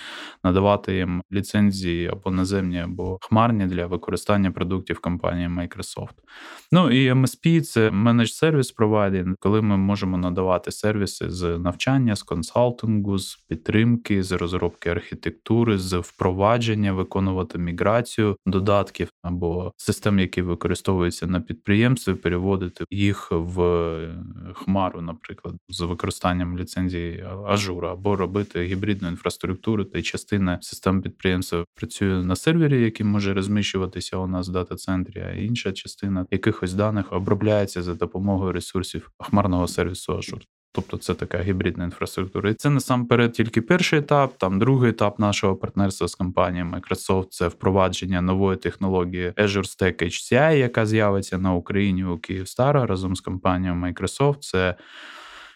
надавати 0.45 0.97
їм 0.97 1.23
ліцензії 1.33 2.07
або 2.07 2.31
наземні, 2.31 2.81
або 2.81 3.19
хмарні 3.23 3.67
для 3.67 3.87
використання 3.87 4.51
продуктів 4.51 5.01
компанії 5.01 5.49
Microsoft. 5.49 6.15
Ну 6.73 6.91
і 6.91 7.13
MSP– 7.13 7.61
це 7.63 7.91
менедж 7.91 8.29
сервіс 8.29 8.73
провайдінг, 8.73 9.35
коли 9.41 9.63
ми 9.63 9.77
можемо 9.77 10.19
надавати 10.19 10.71
сервіси 10.71 11.31
з 11.31 11.59
навчання, 11.59 12.17
з 12.17 12.23
консалтингу, 12.23 13.19
з 13.19 13.37
підтримки, 13.49 14.23
з 14.23 14.33
розробки 14.33 14.91
архітектури, 14.91 15.79
з 15.79 15.99
впровадження, 15.99 16.78
виконувати 16.87 17.59
міграцію 17.59 18.37
додатків 18.47 19.09
або 19.23 19.73
систем, 19.77 20.19
які 20.19 20.43
використовуються 20.43 21.27
на 21.27 21.41
підприємстві, 21.41 22.15
переводити 22.15 22.85
їх 22.91 23.29
в 23.31 23.99
хмару, 24.55 25.01
наприклад, 25.01 25.55
з 25.69 25.81
використанням 25.81 26.59
ліцензії 26.59 27.25
ажура, 27.47 27.93
або 27.93 28.17
робити 28.17 28.63
гібридну 28.63 29.09
інфраструктуру, 29.09 29.85
та 29.85 30.03
частина 30.03 30.59
систем 30.63 31.03
підприємства 31.03 31.65
працює 31.75 32.25
на 32.25 32.37
сервері, 32.37 32.83
який 32.83 33.07
може 33.07 33.35
розміщуватися 33.35 34.17
у 34.17 34.27
нас 34.27 34.49
в 34.49 34.53
дата-центрі, 34.53 35.21
а 35.21 35.31
інша 35.31 35.73
частина 35.73 36.27
якихось 36.31 36.75
даних 36.75 37.13
обробляється 37.13 37.83
за 37.83 37.95
допомогою 37.95 38.53
ресурсів 38.53 39.11
хмарного 39.19 39.69
сервісу 39.69 40.13
Azure. 40.13 40.58
Тобто 40.73 40.97
це 40.97 41.15
така 41.15 41.43
гібридна 41.43 41.85
інфраструктура. 41.85 42.51
І 42.51 42.55
це 42.55 42.71
насамперед 42.71 43.33
тільки 43.33 43.63
перший 43.63 43.99
етап. 43.99 44.35
Там 44.39 44.59
другий 44.59 44.91
етап 44.91 45.19
нашого 45.19 45.57
партнерства 45.57 46.09
з 46.09 46.15
компанією 46.15 46.71
Microsoft 46.71 47.27
це 47.31 47.49
впровадження 47.49 48.21
нової 48.21 48.57
технології 48.57 49.31
Azure 49.31 49.83
Stack 49.83 50.03
HCI, 50.03 50.57
яка 50.57 50.87
з'явиться 50.87 51.39
на 51.39 51.55
Україні 51.55 52.05
у 52.05 52.19
Київстара 52.19 52.87
разом 52.87 53.17
з 53.17 53.21
компанією 53.21 53.75
Microsoft. 53.75 54.39
Це 54.41 54.75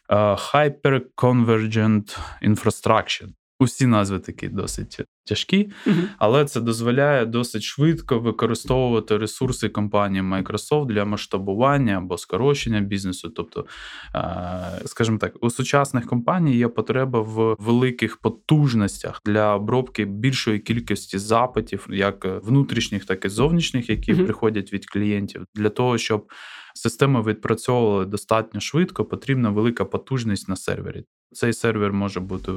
Hyper 0.08 1.00
Convergent 1.16 2.18
Infrastructure. 2.42 3.28
Усі 3.62 3.86
назви 3.86 4.18
такі 4.18 4.48
досить 4.48 5.00
тяжкі, 5.26 5.70
але 6.18 6.44
це 6.44 6.60
дозволяє 6.60 7.26
досить 7.26 7.62
швидко 7.62 8.18
використовувати 8.18 9.16
ресурси 9.16 9.68
компанії 9.68 10.22
Microsoft 10.22 10.86
для 10.86 11.04
масштабування 11.04 11.98
або 11.98 12.18
скорочення 12.18 12.80
бізнесу. 12.80 13.30
Тобто, 13.30 13.66
скажімо 14.86 15.18
так, 15.18 15.36
у 15.40 15.50
сучасних 15.50 16.06
компаній 16.06 16.56
є 16.56 16.68
потреба 16.68 17.20
в 17.20 17.56
великих 17.58 18.16
потужностях 18.16 19.20
для 19.26 19.54
обробки 19.54 20.04
більшої 20.04 20.58
кількості 20.58 21.18
запитів, 21.18 21.86
як 21.90 22.44
внутрішніх, 22.44 23.04
так 23.04 23.24
і 23.24 23.28
зовнішніх, 23.28 23.90
які 23.90 24.14
приходять 24.14 24.72
від 24.72 24.86
клієнтів, 24.86 25.44
для 25.54 25.68
того, 25.68 25.98
щоб 25.98 26.30
системи 26.74 27.22
відпрацьовували 27.22 28.06
достатньо 28.06 28.60
швидко, 28.60 29.04
потрібна 29.04 29.50
велика 29.50 29.84
потужність 29.84 30.48
на 30.48 30.56
сервері. 30.56 31.04
Цей 31.32 31.52
сервер 31.52 31.92
може 31.92 32.20
бути 32.20 32.52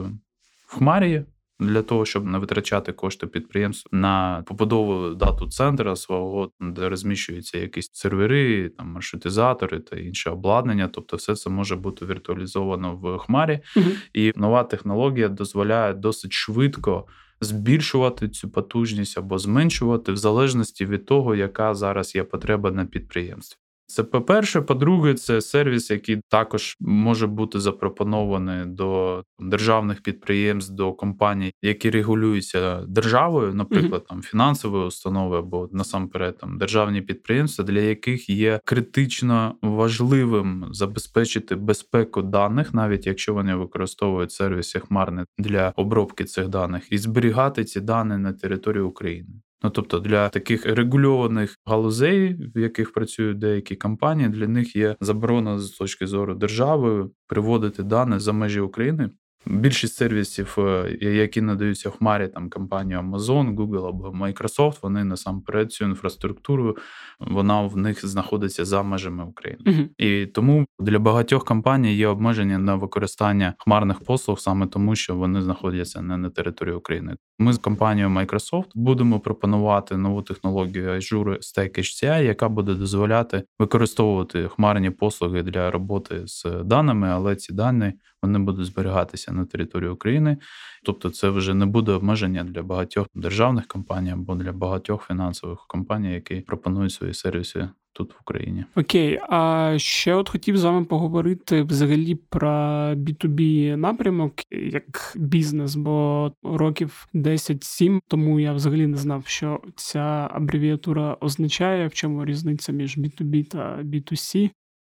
в 0.67 0.77
Хмарі 0.77 1.25
для 1.59 1.81
того, 1.81 2.05
щоб 2.05 2.25
не 2.25 2.37
витрачати 2.37 2.91
кошти 2.91 3.27
підприємств 3.27 3.89
на 3.91 4.43
побудову 4.47 5.09
дату 5.09 5.47
центра 5.47 5.95
свого, 5.95 6.51
де 6.59 6.89
розміщуються 6.89 7.57
якісь 7.57 7.89
сервери, 7.93 8.69
там 8.69 8.87
маршрутизатори 8.87 9.79
та 9.79 9.95
інше 9.95 10.29
обладнання. 10.29 10.87
Тобто, 10.87 11.17
все 11.17 11.35
це 11.35 11.49
може 11.49 11.75
бути 11.75 12.05
віртуалізовано 12.05 12.95
в 12.95 13.17
Хмарі, 13.17 13.59
угу. 13.77 13.85
і 14.13 14.33
нова 14.35 14.63
технологія 14.63 15.29
дозволяє 15.29 15.93
досить 15.93 16.33
швидко. 16.33 17.07
Збільшувати 17.41 18.29
цю 18.29 18.49
потужність 18.49 19.17
або 19.17 19.37
зменшувати 19.39 20.11
в 20.11 20.17
залежності 20.17 20.85
від 20.85 21.05
того, 21.05 21.35
яка 21.35 21.73
зараз 21.73 22.15
є 22.15 22.23
потреба 22.23 22.71
на 22.71 22.85
підприємстві. 22.85 23.64
Це 23.87 24.03
по-перше, 24.03 24.61
по-друге, 24.61 25.13
це 25.13 25.41
сервіс, 25.41 25.91
який 25.91 26.21
також 26.29 26.75
може 26.79 27.27
бути 27.27 27.59
запропонований 27.59 28.65
до 28.65 29.23
державних 29.39 30.01
підприємств, 30.01 30.73
до 30.73 30.93
компаній, 30.93 31.53
які 31.61 31.89
регулюються 31.89 32.81
державою, 32.87 33.53
наприклад, 33.53 34.01
mm-hmm. 34.01 34.09
там 34.09 34.21
фінансові 34.21 34.75
установи 34.75 35.37
або 35.37 35.69
насамперед 35.71 36.37
там 36.37 36.57
державні 36.57 37.01
підприємства, 37.01 37.65
для 37.65 37.79
яких 37.79 38.29
є 38.29 38.59
критично 38.65 39.55
важливим 39.61 40.65
забезпечити 40.71 41.55
безпеку 41.55 42.21
даних, 42.21 42.73
навіть 42.73 43.07
якщо 43.07 43.33
вони 43.33 43.55
використовують 43.55 44.31
сервіси 44.31 44.79
хмарні 44.79 45.21
для 45.37 45.73
обробки 45.75 46.23
цих 46.23 46.47
даних, 46.47 46.91
і 46.91 46.97
зберігати 46.97 47.63
ці 47.63 47.81
дані 47.81 48.17
на 48.17 48.33
території 48.33 48.83
України. 48.83 49.29
Ну 49.63 49.69
тобто 49.69 49.99
для 49.99 50.29
таких 50.29 50.65
регульованих 50.65 51.55
галузей, 51.65 52.33
в 52.55 52.59
яких 52.59 52.93
працюють 52.93 53.39
деякі 53.39 53.75
компанії, 53.75 54.29
для 54.29 54.47
них 54.47 54.75
є 54.75 54.95
заборона 55.01 55.59
з 55.59 55.69
точки 55.69 56.07
зору 56.07 56.35
держави 56.35 57.09
приводити 57.27 57.83
дані 57.83 58.19
за 58.19 58.33
межі 58.33 58.59
України. 58.59 59.09
Більшість 59.47 59.95
сервісів, 59.95 60.55
е, 60.57 60.97
які 61.01 61.41
надаються 61.41 61.89
в 61.89 61.97
хмарі 61.97 62.27
там 62.27 62.49
компанію 62.49 62.99
Amazon, 62.99 63.55
Google 63.55 63.87
або 63.87 64.07
Microsoft, 64.09 64.79
вони 64.81 65.03
насамперед 65.03 65.71
цю 65.71 65.85
інфраструктуру, 65.85 66.77
вона 67.19 67.61
в 67.61 67.77
них 67.77 68.05
знаходиться 68.05 68.65
за 68.65 68.83
межами 68.83 69.25
України. 69.25 69.61
uh 69.65 69.87
І 69.97 70.25
тому 70.25 70.65
для 70.79 70.99
багатьох 70.99 71.45
компаній 71.45 71.95
є 71.95 72.07
обмеження 72.07 72.57
на 72.57 72.75
використання 72.75 73.53
хмарних 73.57 73.99
послуг 73.99 74.39
саме 74.39 74.67
тому, 74.67 74.95
що 74.95 75.15
вони 75.15 75.41
знаходяться 75.41 76.01
не 76.01 76.17
на 76.17 76.29
території 76.29 76.75
України. 76.75 77.15
Ми 77.39 77.53
з 77.53 77.57
компанією 77.57 78.09
Microsoft 78.09 78.69
будемо 78.75 79.19
пропонувати 79.19 79.97
нову 79.97 80.21
технологію 80.21 80.89
Azure 80.89 81.37
Stack 81.37 81.79
HCI, 81.79 82.23
яка 82.23 82.49
буде 82.49 82.73
дозволяти 82.73 83.43
використовувати 83.59 84.47
хмарні 84.47 84.89
послуги 84.89 85.43
для 85.43 85.71
роботи 85.71 86.21
з 86.27 86.45
даними, 86.63 87.07
але 87.07 87.35
ці 87.35 87.53
дані 87.53 87.93
вони 88.21 88.39
будуть 88.39 88.65
зберігатися 88.65 89.31
на 89.31 89.45
території 89.45 89.89
України. 89.89 90.37
Тобто, 90.85 91.09
це 91.09 91.29
вже 91.29 91.53
не 91.53 91.65
буде 91.65 91.91
обмеження 91.91 92.43
для 92.43 92.63
багатьох 92.63 93.07
державних 93.15 93.67
компаній 93.67 94.11
або 94.11 94.35
для 94.35 94.51
багатьох 94.51 95.07
фінансових 95.07 95.65
компаній, 95.67 96.13
які 96.13 96.35
пропонують 96.35 96.91
свої 96.91 97.13
сервіси. 97.13 97.69
Тут 97.97 98.13
в 98.13 98.17
Україні 98.21 98.65
окей. 98.75 99.19
А 99.29 99.73
ще 99.77 100.13
от 100.13 100.29
хотів 100.29 100.57
з 100.57 100.63
вами 100.63 100.85
поговорити 100.85 101.63
взагалі 101.63 102.15
про 102.15 102.49
B2B 102.95 103.75
напрямок 103.75 104.33
як 104.51 105.13
бізнес, 105.15 105.75
бо 105.75 106.31
років 106.43 107.07
10-7 107.13 107.99
тому 108.07 108.39
я 108.39 108.53
взагалі 108.53 108.87
не 108.87 108.97
знав, 108.97 109.23
що 109.27 109.61
ця 109.75 110.29
абревіатура 110.31 111.17
означає, 111.21 111.87
в 111.87 111.93
чому 111.93 112.25
різниця 112.25 112.71
між 112.71 112.97
B2B 112.97 113.49
та 113.49 113.79
B2C. 113.83 114.49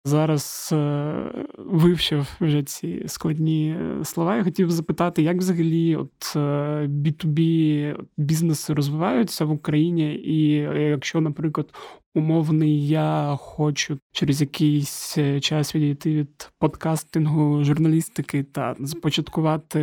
Зараз 0.08 0.70
е, 0.74 1.46
вивчив 1.58 2.28
вже 2.42 2.64
ці 2.64 3.04
складні 3.08 3.70
е, 3.80 4.06
слова. 4.06 4.36
Я 4.36 4.44
хотів 4.44 4.72
запитати, 4.72 5.22
як 5.22 5.38
взагалі 5.38 5.96
от 5.96 6.36
B2B 6.36 7.40
е, 7.70 7.98
бізнеси 8.18 8.74
розвиваються 8.74 9.46
в 9.46 9.52
Україні, 9.52 10.16
і 10.16 10.50
якщо, 10.90 11.22
наприклад, 11.22 11.74
умовний, 12.16 12.88
я 12.88 13.36
хочу 13.40 14.00
через 14.12 14.42
якийсь 14.42 15.18
час 15.42 15.76
відійти 15.76 16.16
від 16.16 16.52
подкастингу 16.60 17.64
журналістики 17.64 18.44
та 18.44 18.76
започаткувати 18.80 19.80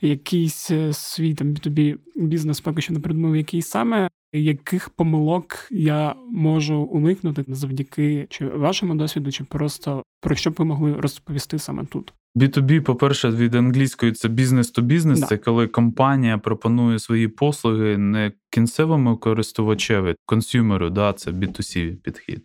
якийсь 0.00 0.70
свій 0.92 1.34
там 1.34 1.48
B2B 1.48 1.98
бізнес, 2.16 2.60
поки 2.60 2.80
що 2.80 2.92
не 2.92 3.00
придумав, 3.00 3.36
який 3.36 3.62
саме 3.62 4.08
яких 4.42 4.88
помилок 4.88 5.68
я 5.70 6.14
можу 6.32 6.76
уникнути 6.76 7.44
завдяки 7.48 8.26
чи 8.30 8.46
вашому 8.46 8.94
досвіду, 8.94 9.32
чи 9.32 9.44
просто 9.44 10.02
про 10.20 10.34
що 10.34 10.50
б 10.50 10.54
ви 10.58 10.64
могли 10.64 10.92
розповісти 10.92 11.58
саме 11.58 11.84
тут? 11.84 12.12
B2B, 12.36 12.80
по-перше, 12.80 13.30
від 13.30 13.54
англійської 13.54 14.12
це 14.12 14.28
бізнес 14.28 14.70
то 14.70 14.82
бізнес. 14.82 15.20
Це 15.20 15.36
коли 15.36 15.66
компанія 15.66 16.38
пропонує 16.38 16.98
свої 16.98 17.28
послуги 17.28 17.98
не 17.98 18.32
кінцевому 18.50 19.16
користувачеві, 19.16 20.14
консюмеру, 20.26 20.90
да, 20.90 21.12
це 21.12 21.30
B2C 21.30 21.96
підхід, 21.96 22.44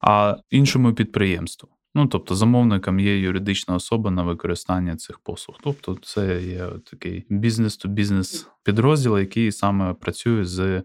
а 0.00 0.36
іншому 0.50 0.94
підприємству. 0.94 1.68
Ну, 1.94 2.06
тобто, 2.06 2.34
замовником 2.34 3.00
є 3.00 3.18
юридична 3.18 3.74
особа 3.74 4.10
на 4.10 4.22
використання 4.22 4.96
цих 4.96 5.18
послуг. 5.18 5.56
Тобто, 5.62 5.98
це 6.02 6.42
є 6.42 6.66
такий 6.90 7.26
бізнес-то-бізнес 7.28 8.46
підрозділ, 8.64 9.18
який 9.18 9.52
саме 9.52 9.94
працює 9.94 10.44
з 10.44 10.82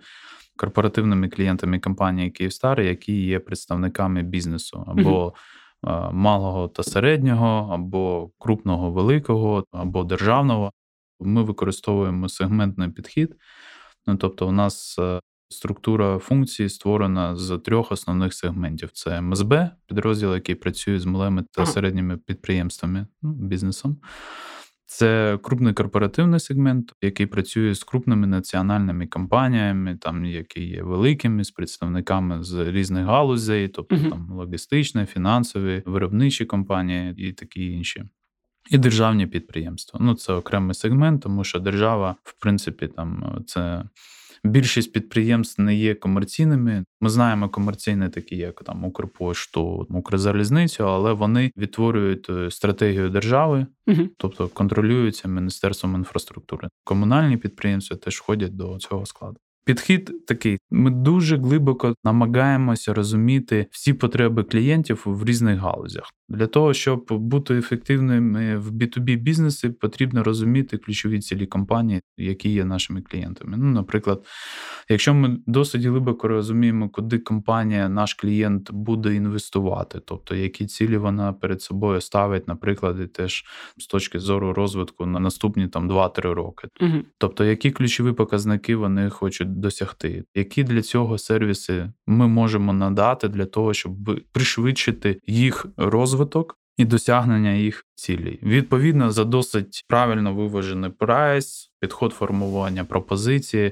корпоративними 0.58 1.30
клієнтами 1.30 1.80
компанії 1.80 2.32
Київстар, 2.32 2.82
які 2.82 3.26
є 3.26 3.40
представниками 3.40 4.24
бізнесу 4.24 4.84
або 4.88 5.34
mm-hmm. 5.84 6.14
малого 6.14 6.68
та 6.68 6.84
середнього, 6.84 7.74
або 7.74 8.32
крупного 8.40 8.92
великого, 8.92 9.64
або 9.72 10.04
державного. 10.04 10.72
Ми 11.20 11.44
використовуємо 11.44 12.30
сегментний 12.30 12.90
підхід. 12.90 13.36
Ну, 14.08 14.16
Тобто, 14.18 14.48
у 14.48 14.52
нас 14.52 15.00
е, 15.00 15.20
структура 15.50 16.20
функцій 16.20 16.70
створена 16.70 17.36
з 17.36 17.58
трьох 17.58 17.92
основних 17.92 18.34
сегментів: 18.34 18.92
це 18.92 19.22
МСБ, 19.22 19.70
підрозділ, 19.88 20.34
який 20.34 20.56
працює 20.56 21.00
з 21.00 21.06
малими 21.06 21.44
та 21.52 21.66
середніми 21.66 22.18
підприємствами, 22.18 23.08
ну, 23.22 23.34
бізнесом. 23.34 23.98
Це 24.88 25.40
крупний 25.42 25.74
корпоративний 25.74 26.40
сегмент, 26.40 26.94
який 27.02 27.26
працює 27.26 27.76
з 27.76 27.84
крупними 27.84 28.28
національними 28.28 29.08
компаніями, 29.08 29.98
там 30.02 30.26
які 30.26 30.64
є 30.64 30.84
великими, 30.84 31.44
з 31.44 31.52
представниками 31.52 32.44
з 32.44 32.72
різних 32.72 33.06
галузей, 33.06 33.68
тобто 33.68 33.96
uh-huh. 33.96 34.10
там 34.10 34.30
логістичні, 34.32 35.06
фінансові, 35.06 35.84
виробничі 35.86 36.46
компанії 36.46 37.14
і 37.18 37.34
такі 37.34 37.72
інші. 37.72 38.04
І 38.70 38.78
державні 38.78 39.28
підприємства. 39.28 40.00
Ну, 40.04 40.14
це 40.14 40.34
окремий 40.34 40.74
сегмент, 40.74 41.22
тому 41.22 41.44
що 41.44 41.60
держава, 41.60 42.16
в 42.24 42.42
принципі, 42.42 42.88
там 42.88 43.42
це 43.48 43.84
Більшість 44.46 44.92
підприємств 44.94 45.62
не 45.62 45.76
є 45.76 45.96
комерційними. 45.96 46.86
Ми 47.02 47.10
знаємо 47.10 47.50
комерційні, 47.50 48.10
такі 48.10 48.38
як 48.38 48.64
там 48.64 48.84
Укрпошту, 48.84 49.88
Укрзалізницю, 49.90 50.88
але 50.88 51.14
вони 51.14 51.52
відтворюють 51.58 52.30
е, 52.30 52.52
стратегію 52.52 53.10
держави, 53.10 53.66
угу. 53.88 54.02
тобто 54.18 54.48
контролюються 54.48 55.28
міністерством 55.28 55.96
інфраструктури. 55.96 56.70
Комунальні 56.84 57.38
підприємства 57.38 57.98
теж 57.98 58.18
входять 58.18 58.56
до 58.56 58.78
цього 58.78 59.06
складу. 59.06 59.38
Підхід 59.66 60.26
такий: 60.28 60.60
ми 60.72 60.92
дуже 60.92 61.38
глибоко 61.38 61.96
намагаємося 62.04 62.94
розуміти 62.94 63.68
всі 63.72 63.94
потреби 63.94 64.44
клієнтів 64.44 65.02
в 65.06 65.26
різних 65.26 65.60
галузях. 65.60 66.12
Для 66.30 66.48
того 66.48 66.74
щоб 66.74 67.06
бути 67.10 67.58
ефективними 67.58 68.58
в 68.58 68.72
B2B 68.72 69.18
бізнесі, 69.18 69.70
потрібно 69.70 70.24
розуміти 70.24 70.78
ключові 70.78 71.20
цілі 71.20 71.46
компанії, 71.46 72.02
які 72.18 72.50
є 72.50 72.66
нашими 72.66 73.02
клієнтами. 73.02 73.58
Ну, 73.58 73.66
наприклад, 73.66 74.26
якщо 74.90 75.14
ми 75.14 75.38
досить 75.48 75.84
глибоко 75.84 76.28
розуміємо, 76.28 76.90
куди 76.90 77.20
компанія, 77.20 77.90
наш 77.90 78.14
клієнт 78.14 78.72
буде 78.72 79.16
інвестувати, 79.16 80.00
тобто 80.06 80.36
які 80.36 80.66
цілі 80.66 80.98
вона 80.98 81.34
перед 81.34 81.62
собою 81.62 82.02
ставить, 82.02 82.48
наприклад, 82.48 83.00
і 83.04 83.08
теж 83.08 83.46
з 83.78 83.88
точки 83.88 84.20
зору 84.20 84.54
розвитку 84.54 85.06
на 85.06 85.20
наступні 85.20 85.68
там 85.68 85.92
2-3 85.92 86.22
роки, 86.22 86.68
угу. 86.82 86.98
тобто 87.18 87.46
які 87.46 87.72
ключові 87.72 88.12
показники 88.12 88.76
вони 88.76 89.10
хочуть 89.10 89.60
досягти, 89.60 90.24
які 90.36 90.64
для 90.64 90.82
цього 90.82 91.18
сервіси 91.18 91.92
ми 92.08 92.28
можемо 92.28 92.74
надати 92.74 93.28
для 93.28 93.46
того, 93.46 93.74
щоб 93.74 93.94
пришвидшити 94.32 95.20
їх 95.28 95.66
розвиток. 95.78 96.15
І 96.78 96.86
досягнення 96.86 97.52
їх 97.52 97.86
цілей. 97.96 98.40
Відповідно, 98.44 99.12
за 99.12 99.24
досить 99.24 99.86
правильно 99.88 100.34
виважений 100.34 100.92
прайс, 100.92 101.72
підход 101.80 102.14
формування 102.14 102.86
пропозиції 102.86 103.72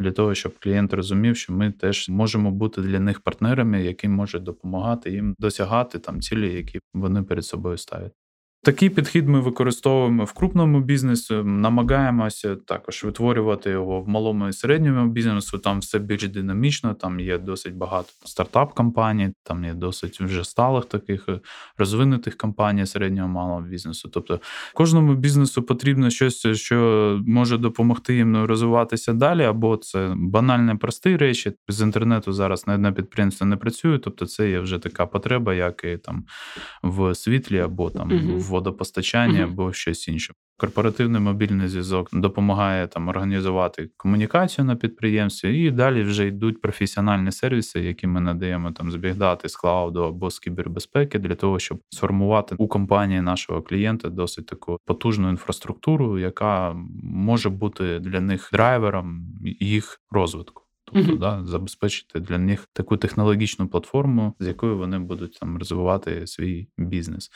для 0.00 0.12
того, 0.12 0.34
щоб 0.34 0.58
клієнт 0.58 0.92
розумів, 0.92 1.36
що 1.36 1.52
ми 1.52 1.72
теж 1.72 2.08
можемо 2.08 2.50
бути 2.50 2.82
для 2.82 3.00
них 3.00 3.20
партнерами, 3.20 3.82
які 3.82 4.08
можуть 4.08 4.42
допомагати 4.42 5.10
їм 5.10 5.34
досягати 5.38 5.98
там 5.98 6.20
цілі, 6.20 6.54
які 6.54 6.80
вони 6.94 7.22
перед 7.22 7.44
собою 7.44 7.78
ставлять. 7.78 8.12
Такий 8.62 8.90
підхід 8.90 9.28
ми 9.28 9.40
використовуємо 9.40 10.24
в 10.24 10.32
крупному 10.32 10.80
бізнесі, 10.80 11.34
намагаємося 11.34 12.56
також 12.56 13.04
витворювати 13.04 13.70
його 13.70 14.00
в 14.00 14.08
малому 14.08 14.48
і 14.48 14.52
середньому 14.52 15.10
бізнесу. 15.10 15.58
Там 15.58 15.78
все 15.78 15.98
більш 15.98 16.28
динамічно, 16.28 16.94
там 16.94 17.20
є 17.20 17.38
досить 17.38 17.74
багато 17.74 18.08
стартап-компаній, 18.24 19.32
там 19.42 19.64
є 19.64 19.74
досить 19.74 20.20
вже 20.20 20.44
сталих 20.44 20.84
таких 20.84 21.28
е, 21.28 21.40
розвинутих 21.78 22.36
компаній 22.36 22.86
середнього 22.86 23.28
малого 23.28 23.60
бізнесу. 23.60 24.08
Тобто 24.12 24.40
кожному 24.74 25.14
бізнесу 25.14 25.62
потрібно 25.62 26.10
щось, 26.10 26.46
що 26.46 27.20
може 27.26 27.58
допомогти 27.58 28.14
їм 28.14 28.44
розвиватися 28.44 29.12
далі, 29.12 29.44
або 29.44 29.76
це 29.76 30.12
банальні 30.16 30.74
прості 30.74 31.16
речі. 31.16 31.52
З 31.68 31.82
інтернету 31.82 32.32
зараз 32.32 32.66
на 32.66 32.74
одне 32.74 32.92
підприємство 32.92 33.46
не 33.46 33.56
працює, 33.56 33.98
тобто 33.98 34.26
це 34.26 34.50
є 34.50 34.60
вже 34.60 34.78
така 34.78 35.06
потреба, 35.06 35.54
як 35.54 35.84
і 35.84 35.96
там 35.96 36.24
в 36.82 37.14
світлі 37.14 37.58
або 37.58 37.90
там 37.90 38.08
в 38.38 38.49
водопостачання 38.50 39.40
mm-hmm. 39.40 39.52
або 39.52 39.72
щось 39.72 40.08
інше. 40.08 40.34
Корпоративний 40.56 41.20
мобільний 41.20 41.68
зв'язок 41.68 42.08
допомагає 42.12 42.86
там 42.86 43.08
організувати 43.08 43.90
комунікацію 43.96 44.64
на 44.64 44.76
підприємстві, 44.76 45.64
і 45.64 45.70
далі 45.70 46.02
вже 46.02 46.26
йдуть 46.26 46.60
професіональні 46.60 47.32
сервіси, 47.32 47.80
які 47.80 48.06
ми 48.06 48.20
надаємо 48.20 48.72
там 48.72 48.90
з 48.90 48.96
бігдати, 48.96 49.48
з 49.48 49.56
клауду 49.56 50.02
або 50.02 50.30
з 50.30 50.38
кібербезпеки, 50.38 51.18
для 51.18 51.34
того, 51.34 51.58
щоб 51.58 51.80
сформувати 51.90 52.54
у 52.58 52.68
компанії 52.68 53.20
нашого 53.20 53.62
клієнта 53.62 54.08
досить 54.08 54.46
таку 54.46 54.78
потужну 54.86 55.30
інфраструктуру, 55.30 56.18
яка 56.18 56.76
може 57.02 57.50
бути 57.50 57.98
для 57.98 58.20
них 58.20 58.50
драйвером 58.52 59.26
їх 59.60 60.00
розвитку 60.10 60.59
тобто 60.84 61.12
mm-hmm. 61.12 61.18
да, 61.18 61.44
забезпечити 61.44 62.20
для 62.20 62.38
них 62.38 62.68
таку 62.72 62.96
технологічну 62.96 63.68
платформу, 63.68 64.34
з 64.40 64.46
якою 64.46 64.78
вони 64.78 64.98
будуть 64.98 65.38
там 65.40 65.58
розвивати 65.58 66.26
свій 66.26 66.68
бізнес, 66.78 67.30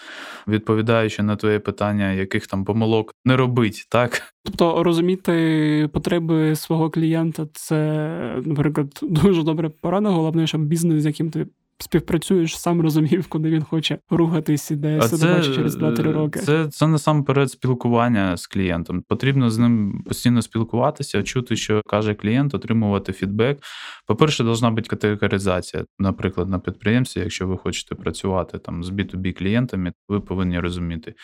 відповідаючи 0.49 1.23
на 1.23 1.37
твоє 1.37 1.59
питання, 1.59 2.13
яких 2.13 2.47
там 2.47 2.65
помилок 2.65 3.15
не 3.25 3.37
робить, 3.37 3.87
так 3.89 4.23
тобто 4.45 4.83
розуміти 4.83 5.91
потреби 5.93 6.57
свого 6.57 6.91
клієнта, 6.91 7.47
це, 7.53 8.43
наприклад, 8.45 9.01
дуже 9.03 9.43
добре 9.43 9.69
порада. 9.69 10.09
Головне, 10.09 10.47
щоб 10.47 10.65
бізнес, 10.65 11.03
з 11.03 11.07
яким 11.07 11.31
ти 11.31 11.47
співпрацюєш, 11.79 12.59
сам 12.59 12.81
розумів, 12.81 13.27
куди 13.27 13.51
він 13.51 13.63
хоче 13.63 13.99
рухатись 14.11 14.71
і 14.71 14.77
де 14.77 15.03
себе 15.03 15.43
через 15.43 15.77
2-3 15.77 16.13
роки. 16.13 16.41
Це 16.41 16.69
це 16.69 16.87
насамперед 16.87 17.51
спілкування 17.51 18.37
з 18.37 18.47
клієнтом. 18.47 19.03
Потрібно 19.09 19.51
з 19.51 19.59
ним 19.59 20.03
постійно 20.07 20.43
спілкуватися, 20.43 21.23
чути, 21.23 21.57
що 21.57 21.83
каже 21.87 22.15
клієнт, 22.15 22.55
отримувати 22.55 23.13
фідбек. 23.13 23.59
По-перше, 24.07 24.45
должна 24.45 24.71
бути 24.71 24.89
категоризація. 24.89 25.85
Наприклад, 25.99 26.49
на 26.49 26.59
підприємстві, 26.59 27.21
якщо 27.21 27.47
ви 27.47 27.57
хочете 27.57 27.95
працювати 27.95 28.59
там 28.59 28.85
з 28.85 28.91
B2B 28.91 29.33
клієнтами, 29.33 29.93
ви 30.09 30.21
повинні 30.21 30.61
розуміти, 30.61 31.15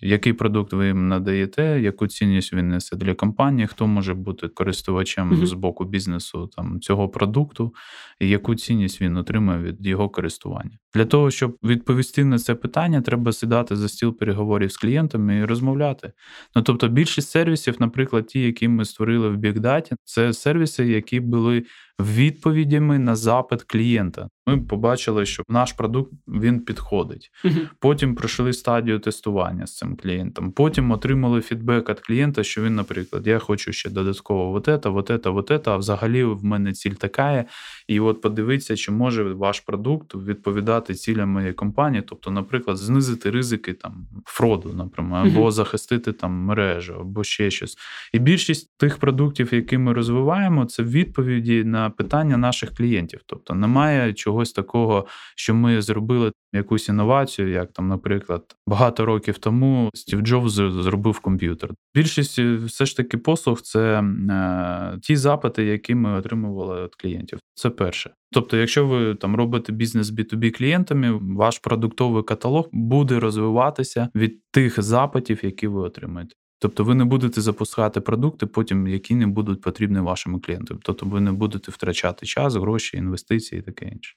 який 0.00 0.32
продукт 0.32 0.72
ви 0.72 0.86
їм 0.86 1.08
надаєте, 1.08 1.80
яку 1.80 2.06
цінність 2.06 2.52
він 2.52 2.68
несе 2.68 2.96
для 2.96 3.14
компанії, 3.14 3.66
хто 3.66 3.86
може 3.86 4.14
бути 4.14 4.48
користувачем 4.48 5.32
mm-hmm. 5.32 5.46
з 5.46 5.52
боку 5.52 5.84
бізнесу 5.84 6.50
там 6.56 6.80
цього 6.80 7.08
продукту, 7.08 7.74
і 8.20 8.28
яку 8.28 8.54
цінність 8.54 9.00
він 9.00 9.16
отримує 9.16 9.58
від 9.58 9.86
його 9.86 10.08
користування. 10.08 10.78
Для 10.95 11.05
того, 11.05 11.31
щоб 11.31 11.57
відповісти 11.63 12.25
на 12.25 12.39
це 12.39 12.55
питання, 12.55 13.01
треба 13.01 13.33
сідати 13.33 13.75
за 13.75 13.89
стіл 13.89 14.17
переговорів 14.17 14.71
з 14.71 14.77
клієнтами 14.77 15.37
і 15.37 15.45
розмовляти. 15.45 16.11
Ну 16.55 16.61
тобто, 16.61 16.87
більшість 16.87 17.29
сервісів, 17.29 17.75
наприклад, 17.79 18.27
ті, 18.27 18.41
які 18.41 18.67
ми 18.67 18.85
створили 18.85 19.29
в 19.29 19.37
Big 19.37 19.83
це 20.03 20.33
сервіси, 20.33 20.87
які 20.87 21.19
були 21.19 21.63
відповідями 22.01 22.99
на 22.99 23.15
запит 23.15 23.63
клієнта. 23.63 24.27
Ми 24.47 24.57
побачили, 24.57 25.25
що 25.25 25.43
наш 25.49 25.73
продукт 25.73 26.11
він 26.27 26.59
підходить. 26.59 27.29
Uh-huh. 27.45 27.69
Потім 27.79 28.15
пройшли 28.15 28.53
стадію 28.53 28.99
тестування 28.99 29.67
з 29.67 29.77
цим 29.77 29.95
клієнтом. 29.95 30.51
Потім 30.51 30.91
отримали 30.91 31.41
фідбек 31.41 31.89
від 31.89 31.99
клієнта, 31.99 32.43
що 32.43 32.63
він, 32.63 32.75
наприклад, 32.75 33.27
я 33.27 33.39
хочу 33.39 33.73
ще 33.73 33.89
додатково 33.89 34.51
вот 34.51 34.67
это, 34.67 34.91
вот 34.91 35.09
это, 35.09 35.31
вот 35.31 35.51
это, 35.51 35.69
а 35.69 35.77
взагалі 35.77 36.23
в 36.23 36.43
мене 36.43 36.73
ціль 36.73 36.91
така. 36.91 37.45
І 37.87 37.99
от 37.99 38.21
подивитися, 38.21 38.75
чи 38.75 38.91
може 38.91 39.23
ваш 39.23 39.59
продукт 39.59 40.15
відповідати 40.15 40.84
цілям 40.94 41.28
моєї 41.28 41.52
компанії, 41.52 42.02
тобто, 42.06 42.30
наприклад, 42.30 42.76
знизити 42.76 43.30
ризики 43.30 43.72
там 43.72 44.06
фроду, 44.24 44.72
наприклад, 44.72 45.26
або 45.26 45.50
захистити 45.50 46.12
там 46.12 46.32
мережу, 46.32 46.94
або 47.00 47.24
ще 47.24 47.50
щось. 47.50 47.76
І 48.12 48.18
більшість 48.18 48.78
тих 48.78 48.98
продуктів, 48.98 49.54
які 49.54 49.78
ми 49.78 49.92
розвиваємо, 49.92 50.64
це 50.64 50.82
відповіді 50.82 51.64
на 51.64 51.90
питання 51.90 52.36
наших 52.36 52.74
клієнтів. 52.74 53.20
Тобто 53.26 53.54
немає 53.54 54.12
чогось 54.12 54.52
такого, 54.52 55.06
що 55.36 55.54
ми 55.54 55.82
зробили 55.82 56.32
якусь 56.56 56.88
інновацію, 56.88 57.50
як 57.50 57.72
там, 57.72 57.88
наприклад, 57.88 58.42
багато 58.66 59.06
років 59.06 59.38
тому 59.38 59.90
Стів 59.94 60.20
Джобс 60.20 60.52
зробив 60.52 61.20
комп'ютер. 61.20 61.70
Більшість 61.94 62.38
е, 62.38 62.56
все 62.56 62.86
ж 62.86 62.96
таки 62.96 63.18
послуг 63.18 63.60
це 63.60 64.00
е, 64.00 64.98
ті 65.02 65.16
запити, 65.16 65.64
які 65.64 65.94
ми 65.94 66.18
отримували 66.18 66.84
від 66.84 66.94
клієнтів. 66.94 67.38
Це 67.54 67.70
перше. 67.70 68.10
Тобто, 68.32 68.56
якщо 68.56 68.86
ви 68.86 69.14
там 69.14 69.36
робите 69.36 69.72
бізнес 69.72 70.12
B2B 70.12 70.50
клієнтами, 70.50 71.20
ваш 71.36 71.58
продуктовий 71.58 72.22
каталог 72.22 72.68
буде 72.72 73.20
розвиватися 73.20 74.08
від 74.14 74.40
тих 74.50 74.82
запитів, 74.82 75.40
які 75.42 75.66
ви 75.66 75.80
отримаєте. 75.80 76.34
Тобто 76.58 76.84
ви 76.84 76.94
не 76.94 77.04
будете 77.04 77.40
запускати 77.40 78.00
продукти, 78.00 78.46
потім 78.46 78.86
які 78.86 79.14
не 79.14 79.26
будуть 79.26 79.60
потрібні 79.60 80.00
вашим 80.00 80.40
клієнтам. 80.40 80.78
Тобто 80.82 81.06
ви 81.06 81.20
не 81.20 81.32
будете 81.32 81.70
втрачати 81.70 82.26
час, 82.26 82.54
гроші, 82.54 82.96
інвестиції 82.96 83.58
і 83.58 83.62
таке 83.62 83.88
інше. 83.88 84.14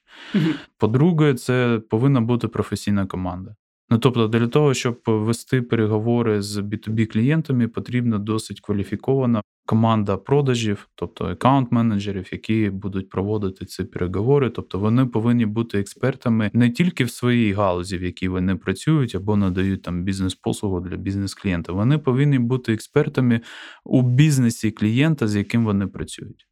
По-друге, 0.78 1.34
це 1.34 1.80
повинна 1.90 2.20
бути 2.20 2.48
професійна 2.48 3.06
команда. 3.06 3.54
Ну 3.90 3.98
тобто, 3.98 4.28
для 4.28 4.46
того, 4.46 4.74
щоб 4.74 5.00
вести 5.06 5.62
переговори 5.62 6.42
з 6.42 6.58
B2B 6.58 7.06
клієнтами, 7.06 7.68
потрібна 7.68 8.18
досить 8.18 8.60
кваліфікована 8.60 9.42
команда 9.66 10.16
продажів, 10.16 10.88
тобто 10.94 11.24
аккаунт-менеджерів, 11.24 12.28
які 12.32 12.70
будуть 12.70 13.08
проводити 13.08 13.64
ці 13.64 13.84
переговори. 13.84 14.50
Тобто 14.50 14.78
вони 14.78 15.06
повинні 15.06 15.46
бути 15.46 15.78
експертами 15.78 16.50
не 16.52 16.70
тільки 16.70 17.04
в 17.04 17.10
своїй 17.10 17.52
галузі, 17.52 17.98
в 17.98 18.02
якій 18.02 18.28
вони 18.28 18.56
працюють 18.56 19.14
або 19.14 19.36
надають 19.36 19.82
там 19.82 20.02
бізнес-послугу 20.04 20.80
для 20.80 20.96
бізнес-клієнта. 20.96 21.72
Вони 21.72 21.98
повинні 21.98 22.38
бути 22.38 22.72
експертами 22.72 23.40
у 23.84 24.02
бізнесі 24.02 24.70
клієнта, 24.70 25.28
з 25.28 25.36
яким 25.36 25.64
вони 25.64 25.86
працюють. 25.86 26.46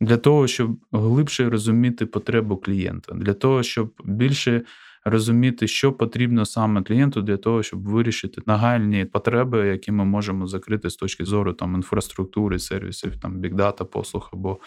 Для 0.00 0.16
того, 0.16 0.46
щоб 0.46 0.78
глибше 0.92 1.50
розуміти 1.50 2.06
потребу 2.06 2.56
клієнта, 2.56 3.14
для 3.14 3.34
того, 3.34 3.62
щоб 3.62 3.92
більше 4.04 4.62
розуміти, 5.04 5.68
що 5.68 5.92
потрібно 5.92 6.46
саме 6.46 6.82
клієнту 6.82 7.22
для 7.22 7.36
того, 7.36 7.62
щоб 7.62 7.88
вирішити 7.88 8.42
нагальні 8.46 9.04
потреби, 9.04 9.66
які 9.66 9.92
ми 9.92 10.04
можемо 10.04 10.46
закрити 10.46 10.90
з 10.90 10.96
точки 10.96 11.24
зору 11.24 11.52
там 11.52 11.74
інфраструктури, 11.74 12.58
сервісів, 12.58 13.16
там 13.20 13.40
бікдата, 13.40 13.84
послуг 13.84 14.30
або 14.32 14.58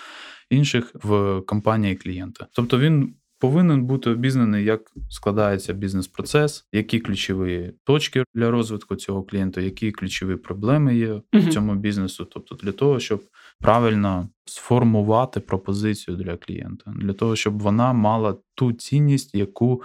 інших 0.49 0.91
в 0.93 1.41
компанії 1.41 1.95
клієнта. 1.95 2.47
Тобто 2.51 2.79
він 2.79 3.13
повинен 3.39 3.85
бути 3.85 4.09
обізнаний, 4.09 4.65
як 4.65 4.81
складається 5.09 5.73
бізнес-процес, 5.73 6.67
які 6.71 6.99
ключові 6.99 7.73
точки 7.83 8.23
для 8.35 8.51
розвитку 8.51 8.95
цього 8.95 9.23
клієнта, 9.23 9.61
які 9.61 9.91
ключові 9.91 10.35
проблеми 10.35 10.97
є 10.97 11.21
в 11.33 11.49
цьому 11.49 11.75
бізнесу. 11.75 12.25
Тобто, 12.25 12.55
для 12.55 12.71
того, 12.71 12.99
щоб 12.99 13.23
правильно 13.59 14.29
сформувати 14.45 15.39
пропозицію 15.39 16.17
для 16.17 16.37
клієнта, 16.37 16.93
для 16.97 17.13
того, 17.13 17.35
щоб 17.35 17.61
вона 17.61 17.93
мала 17.93 18.35
ту 18.55 18.73
цінність, 18.73 19.35
яку 19.35 19.83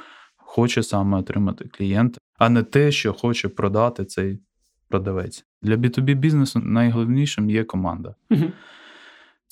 хоче 0.52 0.82
саме 0.82 1.18
отримати 1.18 1.64
клієнт, 1.68 2.18
а 2.38 2.48
не 2.48 2.62
те, 2.62 2.92
що 2.92 3.12
хоче 3.12 3.48
продати 3.48 4.04
цей 4.04 4.40
продавець. 4.88 5.44
Для 5.62 5.76
B2B 5.76 6.14
бізнесу 6.14 6.60
найголовнішим 6.64 7.50
є 7.50 7.64
команда. 7.64 8.14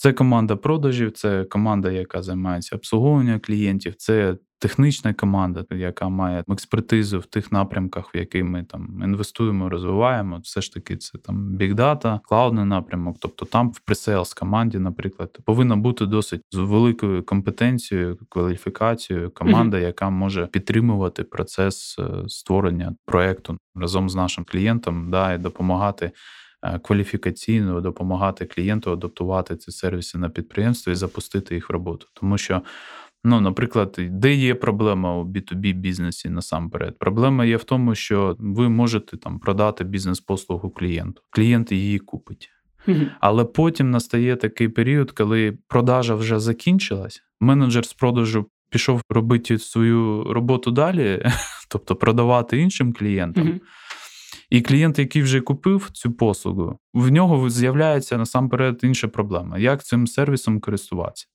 Це 0.00 0.12
команда 0.12 0.56
продажів, 0.56 1.12
це 1.12 1.44
команда, 1.44 1.90
яка 1.90 2.22
займається 2.22 2.76
обслуговуванням 2.76 3.40
клієнтів, 3.40 3.94
це 3.94 4.36
технічна 4.58 5.14
команда, 5.14 5.64
яка 5.70 6.08
має 6.08 6.44
експертизу 6.48 7.18
в 7.18 7.26
тих 7.26 7.52
напрямках, 7.52 8.14
в 8.14 8.16
які 8.16 8.42
ми 8.42 8.64
там 8.64 9.00
інвестуємо, 9.04 9.68
розвиваємо. 9.68 10.38
Все 10.42 10.60
ж 10.60 10.72
таки, 10.72 10.96
це 10.96 11.18
там 11.18 11.56
big 11.56 11.80
data, 11.80 12.20
клаудний 12.24 12.64
напрямок. 12.64 13.16
Тобто 13.20 13.46
там 13.46 13.70
в 13.70 13.80
presales 13.80 14.34
команді, 14.34 14.78
наприклад, 14.78 15.38
повинна 15.44 15.76
бути 15.76 16.06
досить 16.06 16.42
з 16.50 16.58
великою 16.58 17.22
компетенцією, 17.22 18.18
кваліфікацією 18.28 19.30
команда, 19.30 19.76
mm-hmm. 19.76 19.86
яка 19.86 20.10
може 20.10 20.46
підтримувати 20.46 21.24
процес 21.24 21.96
е, 21.98 22.28
створення 22.28 22.94
проекту 23.06 23.58
разом 23.74 24.10
з 24.10 24.14
нашим 24.14 24.44
клієнтом, 24.44 25.10
да, 25.10 25.32
і 25.32 25.38
допомагати. 25.38 26.12
Е, 26.62 26.78
кваліфікаційно 26.78 27.80
допомагати 27.80 28.46
клієнту 28.46 28.92
адаптувати 28.92 29.56
ці 29.56 29.70
сервіси 29.72 30.18
на 30.18 30.28
підприємство 30.28 30.92
і 30.92 30.96
запустити 30.96 31.54
їх 31.54 31.70
в 31.70 31.72
роботу. 31.72 32.06
Тому 32.14 32.38
що, 32.38 32.62
ну, 33.24 33.40
наприклад, 33.40 33.96
де 33.98 34.34
є 34.34 34.54
проблема 34.54 35.16
у 35.16 35.24
B2B 35.24 35.74
бізнесі 35.74 36.28
насамперед? 36.28 36.98
Проблема 36.98 37.44
є 37.44 37.56
в 37.56 37.64
тому, 37.64 37.94
що 37.94 38.36
ви 38.38 38.68
можете 38.68 39.16
там 39.16 39.38
продати 39.38 39.84
бізнес-послугу 39.84 40.70
клієнту. 40.70 41.22
Клієнт 41.30 41.72
її 41.72 41.98
купить. 41.98 42.50
Але 43.20 43.44
потім 43.44 43.90
настає 43.90 44.36
такий 44.36 44.68
період, 44.68 45.10
коли 45.10 45.58
продажа 45.68 46.14
вже 46.14 46.38
закінчилась, 46.40 47.22
менеджер 47.40 47.86
з 47.86 47.92
продажу 47.92 48.46
пішов 48.70 49.02
робити 49.08 49.58
свою 49.58 50.24
роботу 50.24 50.70
далі, 50.70 51.22
тобто 51.68 51.96
продавати 51.96 52.58
іншим 52.58 52.92
клієнтам. 52.92 53.60
І 54.50 54.60
клієнт, 54.60 54.98
який 54.98 55.22
вже 55.22 55.40
купив 55.40 55.90
цю 55.92 56.12
послугу, 56.12 56.78
в 56.94 57.10
нього 57.10 57.50
з'являється 57.50 58.18
насамперед 58.18 58.80
інша 58.82 59.08
проблема: 59.08 59.58
як 59.58 59.84
цим 59.84 60.06
сервісом 60.06 60.60
користуватися. 60.60 61.26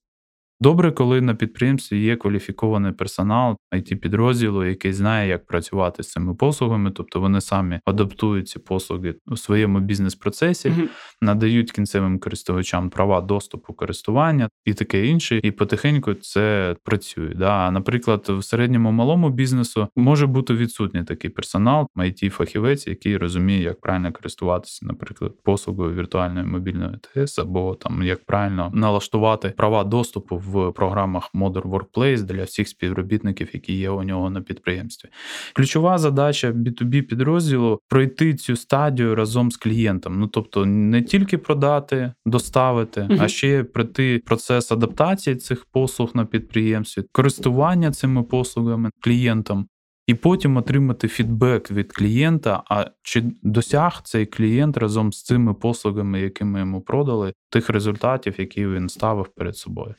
Добре, 0.60 0.92
коли 0.92 1.20
на 1.20 1.34
підприємстві 1.34 2.02
є 2.02 2.16
кваліфікований 2.16 2.92
персонал 2.92 3.56
it 3.74 3.94
підрозділу, 3.94 4.64
який 4.64 4.92
знає, 4.92 5.28
як 5.28 5.46
працювати 5.46 6.02
з 6.02 6.10
цими 6.10 6.34
послугами, 6.34 6.90
тобто 6.90 7.20
вони 7.20 7.40
самі 7.40 7.80
адаптують 7.84 8.48
ці 8.48 8.58
послуги 8.58 9.14
у 9.26 9.36
своєму 9.36 9.80
бізнес-процесі, 9.80 10.68
mm-hmm. 10.68 10.88
надають 11.20 11.72
кінцевим 11.72 12.18
користувачам 12.18 12.90
права 12.90 13.20
доступу 13.20 13.72
користування 13.72 14.48
і 14.64 14.74
таке 14.74 15.06
інше. 15.06 15.40
І 15.42 15.50
потихеньку 15.50 16.14
це 16.14 16.76
працює. 16.84 17.34
Да? 17.34 17.70
Наприклад, 17.70 18.26
в 18.28 18.42
середньому 18.42 18.92
малому 18.92 19.30
бізнесу 19.30 19.88
може 19.96 20.26
бути 20.26 20.54
відсутній 20.54 21.04
такий 21.04 21.30
персонал, 21.30 21.86
it 21.96 22.30
фахівець 22.30 22.86
який 22.86 23.16
розуміє, 23.16 23.62
як 23.62 23.80
правильно 23.80 24.12
користуватися, 24.12 24.86
наприклад, 24.86 25.32
послугою 25.44 25.94
віртуальної 25.94 26.46
мобільної 26.46 26.94
ТС, 27.00 27.38
або 27.38 27.74
там 27.74 28.02
як 28.02 28.24
правильно 28.24 28.70
налаштувати 28.74 29.54
права 29.56 29.84
доступу 29.84 30.42
в 30.46 30.72
програмах 30.72 31.30
Modern 31.34 31.70
Workplace 31.70 32.22
для 32.22 32.44
всіх 32.44 32.68
співробітників, 32.68 33.48
які 33.52 33.72
є 33.72 33.90
у 33.90 34.02
нього 34.02 34.30
на 34.30 34.40
підприємстві. 34.40 35.08
Ключова 35.52 35.98
задача 35.98 36.50
B2B 36.50 37.02
підрозділу 37.02 37.78
пройти 37.88 38.34
цю 38.34 38.56
стадію 38.56 39.14
разом 39.14 39.50
з 39.50 39.56
клієнтом. 39.56 40.20
Ну 40.20 40.26
тобто 40.26 40.66
не 40.66 41.02
тільки 41.02 41.38
продати, 41.38 42.12
доставити, 42.26 43.00
uh 43.00 43.16
а 43.20 43.28
ще 43.28 43.64
пройти 43.64 44.22
процес 44.26 44.72
адаптації 44.72 45.36
цих 45.36 45.64
послуг 45.72 46.10
на 46.14 46.24
підприємстві, 46.24 47.02
користування 47.12 47.90
цими 47.90 48.22
послугами 48.22 48.90
клієнтом 49.00 49.66
і 50.06 50.14
потім 50.14 50.56
отримати 50.56 51.08
фідбек 51.08 51.70
від 51.70 51.92
клієнта, 51.92 52.62
а 52.70 52.86
чи 53.02 53.24
досяг 53.42 54.00
цей 54.04 54.26
клієнт 54.26 54.76
разом 54.76 55.12
з 55.12 55.22
цими 55.22 55.54
послугами, 55.54 56.20
які 56.20 56.44
ми 56.44 56.58
йому 56.58 56.80
продали, 56.80 57.32
тих 57.50 57.70
результатів, 57.70 58.34
які 58.38 58.66
він 58.66 58.88
ставив 58.88 59.28
перед 59.28 59.56
собою. 59.56 59.94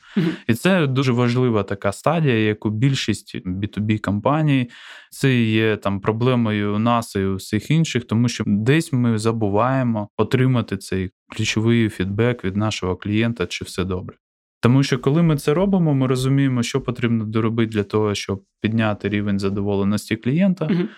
І 0.48 0.54
це 0.54 0.86
дуже 0.86 1.12
важлива 1.12 1.62
така 1.62 1.92
стадія, 1.92 2.34
яку 2.34 2.70
більшість 2.70 3.36
B2B 3.46 3.98
компаній 3.98 4.70
це 5.10 5.42
є 5.42 5.76
там 5.76 6.00
проблемою 6.00 6.74
у 6.74 6.78
нас 6.78 7.16
і 7.16 7.24
у 7.24 7.34
всіх 7.34 7.70
інших, 7.70 8.04
тому 8.04 8.28
що 8.28 8.44
десь 8.46 8.92
ми 8.92 9.18
забуваємо 9.18 10.08
отримати 10.16 10.76
цей 10.76 11.10
ключовий 11.36 11.88
фідбек 11.88 12.44
від 12.44 12.56
нашого 12.56 12.96
клієнта, 12.96 13.46
чи 13.46 13.64
все 13.64 13.84
добре. 13.84 14.16
Тому 14.60 14.82
що 14.82 14.98
коли 14.98 15.22
ми 15.22 15.36
це 15.36 15.54
робимо, 15.54 15.94
ми 15.94 16.06
розуміємо, 16.06 16.62
що 16.62 16.80
потрібно 16.80 17.24
доробити 17.24 17.72
для 17.72 17.82
того, 17.82 18.14
щоб 18.14 18.42
підняти 18.60 19.08
рівень 19.08 19.38
задоволеності 19.38 20.16
клієнта. 20.16 20.66
uh 20.66 20.88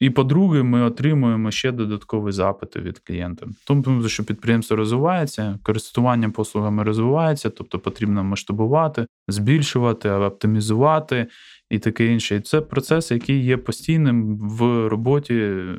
І 0.00 0.10
по-друге, 0.10 0.62
ми 0.62 0.82
отримуємо 0.82 1.50
ще 1.50 1.72
додаткові 1.72 2.32
запити 2.32 2.80
від 2.80 2.98
клієнта. 2.98 3.46
Тому 3.66 4.08
що 4.08 4.24
підприємство 4.24 4.76
розвивається, 4.76 5.58
користування 5.62 6.30
послугами 6.30 6.82
розвивається, 6.82 7.50
тобто 7.50 7.78
потрібно 7.78 8.24
масштабувати, 8.24 9.06
збільшувати, 9.28 10.10
оптимізувати 10.10 11.26
і 11.70 11.78
таке 11.78 12.06
інше. 12.06 12.36
І 12.36 12.40
це 12.40 12.60
процес, 12.60 13.10
який 13.10 13.44
є 13.44 13.56
постійним 13.56 14.38
в 14.38 14.88
роботі 14.88 15.34
е, 15.34 15.76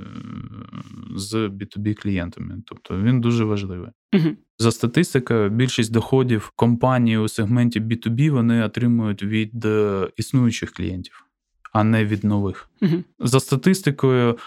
з 1.15 1.34
B2B 1.34 1.93
клієнтами. 1.93 2.58
Тобто 2.65 2.97
він 3.01 3.21
дуже 3.21 3.43
важливий. 3.43 3.89
Угу. 4.13 4.30
За 4.60 4.71
статистикою, 4.71 5.49
більшість 5.49 5.91
доходів 5.91 6.51
компанії 6.56 7.17
у 7.17 7.27
сегменті 7.27 7.82
B2B 7.82 8.30
вони 8.30 8.63
отримують 8.63 9.23
від 9.23 9.65
е, 9.65 10.08
існуючих 10.17 10.71
клієнтів, 10.71 11.25
а 11.73 11.84
не 11.84 12.06
від 12.06 12.23
нових. 12.23 12.69
Угу. 12.82 13.04
За 13.19 13.39
статистикою, 13.39 14.38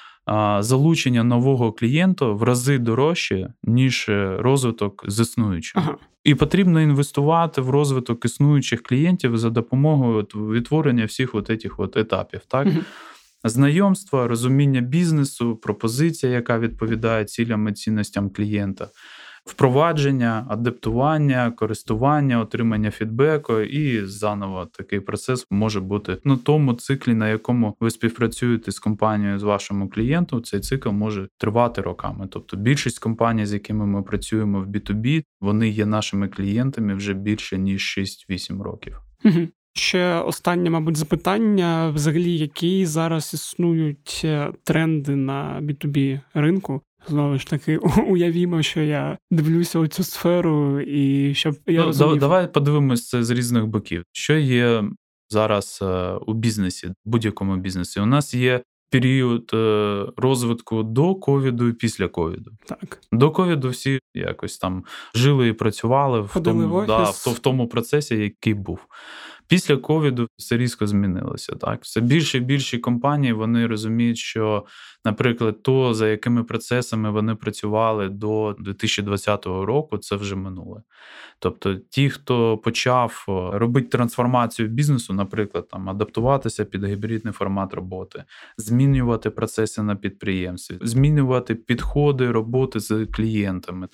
залучення 0.60 1.24
нового 1.24 1.72
клієнта 1.72 2.26
в 2.26 2.42
рази 2.42 2.78
дорожче, 2.78 3.52
ніж 3.62 4.06
е, 4.08 4.36
розвиток 4.38 5.04
з 5.08 5.20
існуючого. 5.20 5.86
Ага. 5.88 5.98
І 6.24 6.34
потрібно 6.34 6.82
інвестувати 6.82 7.60
в 7.60 7.70
розвиток 7.70 8.24
існуючих 8.24 8.82
клієнтів 8.82 9.38
за 9.38 9.50
допомогою 9.50 10.16
от 10.16 10.34
відтворення 10.34 11.04
всіх 11.04 11.34
от 11.34 11.50
этих 11.50 11.74
от 11.78 11.96
етапів. 11.96 12.40
Так? 12.48 12.66
Угу. 12.66 12.78
Знайомство, 13.44 14.28
розуміння 14.28 14.80
бізнесу, 14.80 15.56
пропозиція, 15.56 16.32
яка 16.32 16.58
відповідає 16.58 17.24
цілям 17.24 17.68
і 17.68 17.72
цінностям 17.72 18.30
клієнта 18.30 18.88
впровадження, 19.44 20.46
адаптування, 20.48 21.50
користування, 21.50 22.40
отримання 22.40 22.90
фідбеку, 22.90 23.60
і 23.60 24.06
заново 24.06 24.66
такий 24.72 25.00
процес 25.00 25.46
може 25.50 25.80
бути 25.80 26.18
на 26.24 26.36
тому 26.36 26.74
циклі, 26.74 27.14
на 27.14 27.28
якому 27.28 27.76
ви 27.80 27.90
співпрацюєте 27.90 28.72
з 28.72 28.78
компанією 28.78 29.38
з 29.38 29.42
вашому 29.42 29.88
клієнту. 29.88 30.40
Цей 30.40 30.60
цикл 30.60 30.90
може 30.90 31.28
тривати 31.38 31.80
роками. 31.80 32.28
Тобто, 32.30 32.56
більшість 32.56 32.98
компаній, 32.98 33.46
з 33.46 33.52
якими 33.52 33.86
ми 33.86 34.02
працюємо 34.02 34.60
в 34.60 34.66
B2B, 34.66 35.22
вони 35.40 35.68
є 35.68 35.86
нашими 35.86 36.28
клієнтами 36.28 36.94
вже 36.94 37.14
більше 37.14 37.58
ніж 37.58 37.98
6-8 38.30 38.62
років. 38.62 39.00
Ще 39.76 40.14
останнє, 40.14 40.70
мабуть, 40.70 40.96
запитання: 40.96 41.90
взагалі, 41.90 42.38
які 42.38 42.86
зараз 42.86 43.34
існують 43.34 44.20
е, 44.24 44.52
тренди 44.64 45.16
на 45.16 45.60
B2B 45.62 46.20
ринку? 46.34 46.82
Знову 47.08 47.38
ж 47.38 47.46
таки, 47.46 47.76
уявімо, 48.08 48.62
що 48.62 48.80
я 48.80 49.18
дивлюся 49.30 49.78
у 49.78 49.86
цю 49.86 50.04
сферу, 50.04 50.80
і 50.80 51.34
щоб 51.34 51.56
я 51.66 51.80
ну, 51.80 51.86
розумів... 51.86 52.18
давай 52.18 52.52
подивимось 52.52 53.08
це 53.08 53.24
з 53.24 53.30
різних 53.30 53.66
боків. 53.66 54.04
Що 54.12 54.38
є 54.38 54.84
зараз 55.30 55.78
е, 55.82 56.12
у 56.26 56.34
бізнесі, 56.34 56.92
будь-якому 57.04 57.56
бізнесі? 57.56 58.00
У 58.00 58.06
нас 58.06 58.34
є 58.34 58.62
період 58.90 59.50
е, 59.54 60.06
розвитку 60.16 60.82
до 60.82 61.14
ковіду 61.14 61.68
і 61.68 61.72
після 61.72 62.08
ковіду. 62.08 62.50
Так 62.66 63.00
до 63.12 63.30
ковіду 63.30 63.68
всі 63.68 64.00
якось 64.14 64.58
там 64.58 64.84
жили 65.14 65.48
і 65.48 65.52
працювали 65.52 66.20
в 66.20 66.40
тому, 66.44 66.80
в, 66.80 66.86
да, 66.86 67.02
в, 67.02 67.34
в 67.34 67.38
тому 67.38 67.68
процесі, 67.68 68.16
який 68.16 68.54
був. 68.54 68.78
Після 69.48 69.76
ковіду 69.76 70.28
все 70.36 70.56
різко 70.56 70.86
змінилося. 70.86 71.52
Так, 71.52 71.82
все 71.82 72.00
більше 72.00 72.38
і 72.38 72.40
більші 72.40 72.78
компанії 72.78 73.32
вони 73.32 73.66
розуміють, 73.66 74.18
що, 74.18 74.64
наприклад, 75.04 75.62
то 75.62 75.94
за 75.94 76.08
якими 76.08 76.44
процесами 76.44 77.10
вони 77.10 77.34
працювали 77.34 78.08
до 78.08 78.56
2020 78.58 79.46
року, 79.46 79.98
це 79.98 80.16
вже 80.16 80.36
минуле. 80.36 80.82
Тобто, 81.38 81.74
ті, 81.74 82.10
хто 82.10 82.58
почав 82.58 83.24
робити 83.52 83.88
трансформацію 83.88 84.68
бізнесу, 84.68 85.12
наприклад, 85.12 85.68
там 85.68 85.88
адаптуватися 85.88 86.64
під 86.64 86.84
гібридний 86.84 87.32
формат 87.32 87.74
роботи, 87.74 88.24
змінювати 88.56 89.30
процеси 89.30 89.82
на 89.82 89.96
підприємстві, 89.96 90.78
змінювати 90.80 91.54
підходи 91.54 92.30
роботи 92.30 92.80
з 92.80 93.06
клієнтами, 93.06 93.88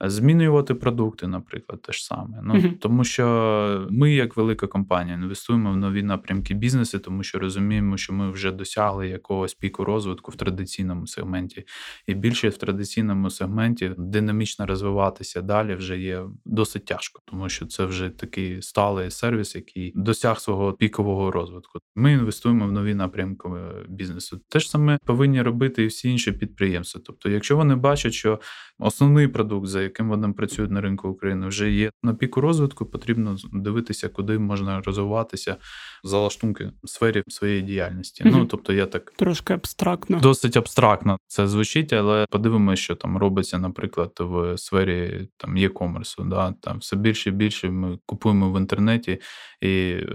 змінювати 0.00 0.74
продукти, 0.74 1.26
наприклад, 1.26 1.82
те 1.82 1.92
ж 1.92 2.04
саме. 2.04 2.40
Ну 2.42 2.54
uh 2.54 2.78
тому 2.78 3.04
що 3.04 3.86
ми, 3.90 4.12
як 4.12 4.36
велика 4.36 4.66
компанія, 4.66 4.91
інвестуємо 5.00 5.72
в 5.72 5.76
нові 5.76 6.02
напрямки 6.02 6.54
бізнесу, 6.54 6.98
тому 6.98 7.22
що 7.22 7.38
розуміємо, 7.38 7.96
що 7.96 8.12
ми 8.12 8.30
вже 8.30 8.52
досягли 8.52 9.08
якогось 9.08 9.54
піку 9.54 9.84
розвитку 9.84 10.30
в 10.30 10.36
традиційному 10.36 11.06
сегменті, 11.06 11.64
і 12.06 12.14
більше 12.14 12.48
в 12.48 12.56
традиційному 12.56 13.30
сегменті 13.30 13.94
динамічно 13.98 14.66
розвиватися 14.66 15.42
далі 15.42 15.74
вже 15.74 15.98
є 15.98 16.22
досить 16.44 16.84
тяжко, 16.84 17.20
тому 17.24 17.48
що 17.48 17.66
це 17.66 17.84
вже 17.84 18.10
такий 18.10 18.62
сталий 18.62 19.10
сервіс, 19.10 19.54
який 19.54 19.92
досяг 19.94 20.40
свого 20.40 20.72
пікового 20.72 21.30
розвитку. 21.30 21.78
Ми 21.96 22.12
інвестуємо 22.12 22.66
в 22.66 22.72
нові 22.72 22.94
напрямки 22.94 23.48
бізнесу. 23.88 24.40
Те 24.48 24.60
ж 24.60 24.70
саме 24.70 24.98
повинні 25.04 25.42
робити 25.42 25.82
і 25.82 25.86
всі 25.86 26.10
інші 26.10 26.32
підприємства. 26.32 27.00
Тобто, 27.04 27.30
якщо 27.30 27.56
вони 27.56 27.74
бачать, 27.76 28.12
що 28.12 28.40
основний 28.78 29.28
продукт, 29.28 29.66
за 29.66 29.82
яким 29.82 30.08
вони 30.08 30.32
працюють 30.32 30.70
на 30.70 30.80
ринку 30.80 31.08
України, 31.08 31.46
вже 31.46 31.70
є 31.70 31.90
на 32.02 32.14
піку 32.14 32.40
розвитку, 32.40 32.86
потрібно 32.86 33.36
дивитися, 33.52 34.08
куди 34.08 34.38
можна 34.38 34.81
розвиватися 34.82 35.56
за 36.04 36.18
лаштунки 36.18 36.72
в 36.82 36.88
сфері 36.88 37.22
своєї 37.28 37.62
діяльності. 37.62 38.24
Mm-hmm. 38.24 38.30
Ну 38.30 38.46
тобто, 38.46 38.72
я 38.72 38.86
так 38.86 39.12
трошки 39.16 39.54
абстрактно, 39.54 40.20
досить 40.20 40.56
абстрактно 40.56 41.18
це 41.26 41.48
звучить, 41.48 41.92
але 41.92 42.26
подивимося, 42.30 42.82
що 42.82 42.94
там 42.94 43.18
робиться, 43.18 43.58
наприклад, 43.58 44.12
в 44.18 44.58
сфері 44.58 45.28
там 45.36 45.56
e-commerce, 45.56 46.28
да 46.28 46.54
там 46.60 46.78
все 46.78 46.96
більше 46.96 47.30
і 47.30 47.32
більше 47.32 47.70
ми 47.70 47.98
купуємо 48.06 48.52
в 48.52 48.58
інтернеті, 48.58 49.20
і 49.60 49.68
е, 49.68 50.06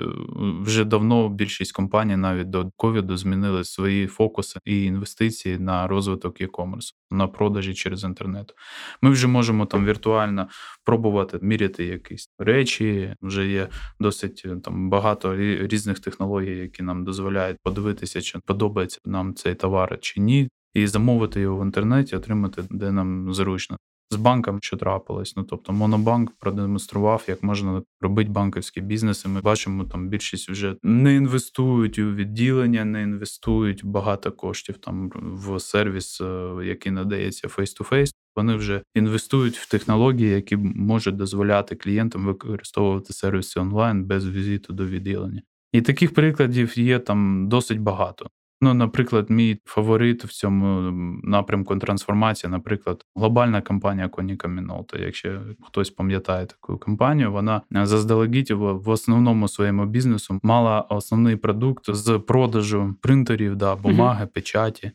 вже 0.61 0.85
давно 0.85 1.29
більшість 1.29 1.71
компаній 1.71 2.17
навіть 2.17 2.49
до 2.49 2.71
ковіду 2.75 3.17
змінили 3.17 3.63
свої 3.63 4.07
фокуси 4.07 4.59
і 4.65 4.83
інвестиції 4.83 5.59
на 5.59 5.87
розвиток 5.87 6.41
e-commerce, 6.41 6.93
на 7.11 7.27
продажі 7.27 7.73
через 7.73 8.03
інтернет. 8.03 8.53
Ми 9.01 9.09
вже 9.09 9.27
можемо 9.27 9.65
там 9.65 9.85
віртуально 9.85 10.47
пробувати 10.83 11.39
міряти 11.41 11.85
якісь 11.85 12.29
речі. 12.39 13.15
Вже 13.21 13.47
є 13.47 13.67
досить 13.99 14.41
е, 14.45 14.55
там 14.63 14.89
багато 14.89 15.35
різних 15.67 15.99
технологій, 15.99 16.57
які 16.57 16.83
нам 16.83 17.05
дозволяють 17.05 17.57
подивитися, 17.63 18.21
чи 18.21 18.39
подобається 18.39 18.99
нам 19.05 19.33
цей 19.33 19.55
товар 19.55 19.97
чи 20.01 20.19
ні. 20.19 20.49
І 20.73 20.87
замовити 20.87 21.41
його 21.41 21.59
в 21.59 21.65
інтернеті, 21.65 22.15
отримати, 22.15 22.63
де 22.69 22.91
нам 22.91 23.33
зручно 23.33 23.77
з 24.11 24.15
банком, 24.15 24.59
що 24.61 24.77
трапилось. 24.77 25.35
Ну 25.35 25.43
тобто, 25.43 25.73
Монобанк 25.73 26.31
продемонстрував, 26.39 27.23
як 27.27 27.43
можна 27.43 27.81
робити 28.01 28.29
банківські 28.29 28.81
бізнеси. 28.81 29.29
Ми 29.29 29.41
бачимо, 29.41 29.83
там 29.83 30.09
більшість 30.09 30.49
вже 30.49 30.75
не 30.83 31.15
інвестують 31.15 31.99
у 31.99 32.13
відділення, 32.13 32.85
не 32.85 33.01
інвестують 33.01 33.85
багато 33.85 34.31
коштів 34.31 34.77
там 34.77 35.11
в 35.15 35.59
сервіс, 35.59 36.21
е, 36.21 36.51
який 36.63 36.91
надається 36.91 37.47
face-to-face. 37.47 38.11
Вони 38.35 38.55
вже 38.55 38.81
інвестують 38.95 39.57
в 39.57 39.69
технології, 39.69 40.29
які 40.29 40.57
можуть 40.57 41.15
дозволяти 41.15 41.75
клієнтам 41.75 42.25
використовувати 42.25 43.13
сервіси 43.13 43.59
онлайн 43.59 44.05
без 44.05 44.29
візиту 44.29 44.73
до 44.73 44.85
відділення. 44.85 45.41
І 45.73 45.81
таких 45.81 46.13
прикладів 46.13 46.79
є 46.79 46.99
там 46.99 47.49
досить 47.49 47.79
багато. 47.79 48.29
Ну, 48.61 48.73
наприклад, 48.73 49.29
мій 49.29 49.59
фаворит 49.65 50.23
в 50.23 50.27
цьому 50.27 50.91
напрямку 51.23 51.77
трансформації, 51.77 52.51
наприклад, 52.51 53.05
глобальна 53.15 53.61
компанія 53.61 54.07
Коніка 54.09 54.47
Мінолта. 54.47 54.99
Якщо 54.99 55.41
хтось 55.61 55.89
пам'ятає 55.89 56.45
таку 56.45 56.77
компанію, 56.77 57.31
вона 57.31 57.61
заздалегідь 57.71 58.51
в 58.51 58.89
основному 58.89 59.47
своєму 59.47 59.85
бізнесу 59.85 60.39
мала 60.43 60.81
основний 60.81 61.35
продукт 61.35 61.85
з 61.95 62.19
продажу 62.19 62.95
принтерів, 63.01 63.55
да, 63.55 63.75
бумаги, 63.75 64.25
печаті. 64.25 64.91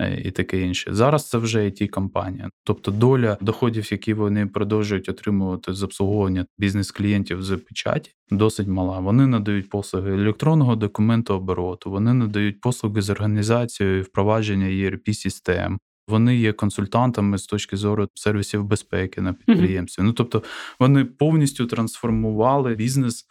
Е, 0.00 0.20
і 0.24 0.30
таке 0.30 0.60
інше. 0.60 0.90
Зараз 0.94 1.28
це 1.28 1.38
вже 1.38 1.58
it 1.58 1.88
компанія 1.88 2.50
тобто 2.64 2.90
доля 2.90 3.38
доходів, 3.40 3.92
які 3.92 4.14
вони 4.14 4.46
продовжують 4.46 5.08
отримувати 5.08 5.72
з 5.72 5.82
обслуговування 5.82 6.46
бізнес-клієнтів 6.58 7.42
з 7.42 7.56
печаті, 7.56 8.12
досить 8.30 8.68
мала. 8.68 8.98
Вони 8.98 9.26
надають 9.26 9.68
послуги 9.68 10.12
електронного 10.12 10.76
документообороту, 10.76 11.90
вони 11.90 12.14
надають 12.14 12.60
послуги 12.60 13.02
з 13.02 13.10
організацією 13.10 14.02
впровадження 14.02 14.66
erp 14.66 15.14
систем 15.14 15.78
Вони 16.08 16.36
є 16.36 16.52
консультантами 16.52 17.38
з 17.38 17.46
точки 17.46 17.76
зору 17.76 18.08
сервісів 18.14 18.64
безпеки 18.64 19.20
на 19.20 19.32
підприємстві. 19.32 20.02
Mm-hmm. 20.02 20.06
Ну 20.06 20.12
тобто 20.12 20.42
вони 20.80 21.04
повністю 21.04 21.66
трансформували 21.66 22.74
бізнес, 22.74 23.26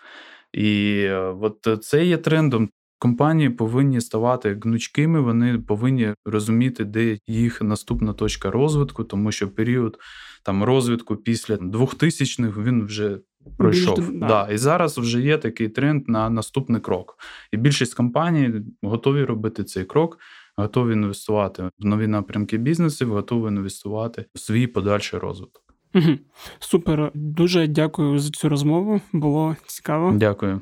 і 0.54 1.00
е, 1.04 1.36
от 1.42 1.84
це 1.84 2.06
є 2.06 2.18
трендом. 2.18 2.70
Компанії 3.00 3.50
повинні 3.50 4.02
ставати 4.02 4.60
гнучкими, 4.64 5.22
вони 5.22 5.60
повинні 5.60 6.14
розуміти, 6.26 6.86
де 6.86 7.20
їх 7.28 7.62
наступна 7.62 8.14
точка 8.14 8.52
розвитку, 8.52 9.04
тому 9.04 9.32
що 9.32 9.50
період 9.50 10.00
там 10.44 10.64
розвитку 10.64 11.16
після 11.16 11.56
2000-х 11.56 12.62
він 12.62 12.86
вже 12.86 13.20
пройшов. 13.58 13.98
Більш, 13.98 14.20
да. 14.20 14.28
да. 14.28 14.48
І 14.54 14.58
зараз 14.58 14.98
вже 14.98 15.22
є 15.22 15.38
такий 15.38 15.70
тренд 15.70 16.10
на 16.10 16.30
наступний 16.30 16.82
крок. 16.82 17.18
І 17.52 17.58
більшість 17.58 17.94
компаній 17.94 18.54
готові 18.82 19.24
робити 19.24 19.64
цей 19.64 19.86
крок, 19.86 20.18
готові 20.58 20.94
інвестувати 20.94 21.64
в 21.80 21.86
нові 21.86 22.08
напрямки 22.08 22.58
бізнесів, 22.58 23.10
готові 23.10 23.48
інвестувати 23.48 24.26
в 24.36 24.40
свій 24.40 24.68
подальший 24.68 25.20
розвиток. 25.20 25.62
Угу. 25.96 26.18
Супер, 26.60 27.12
дуже 27.14 27.68
дякую 27.68 28.20
за 28.20 28.30
цю 28.30 28.50
розмову. 28.50 29.02
Було 29.14 29.56
цікаво. 29.68 30.14
Дякую. 30.16 30.62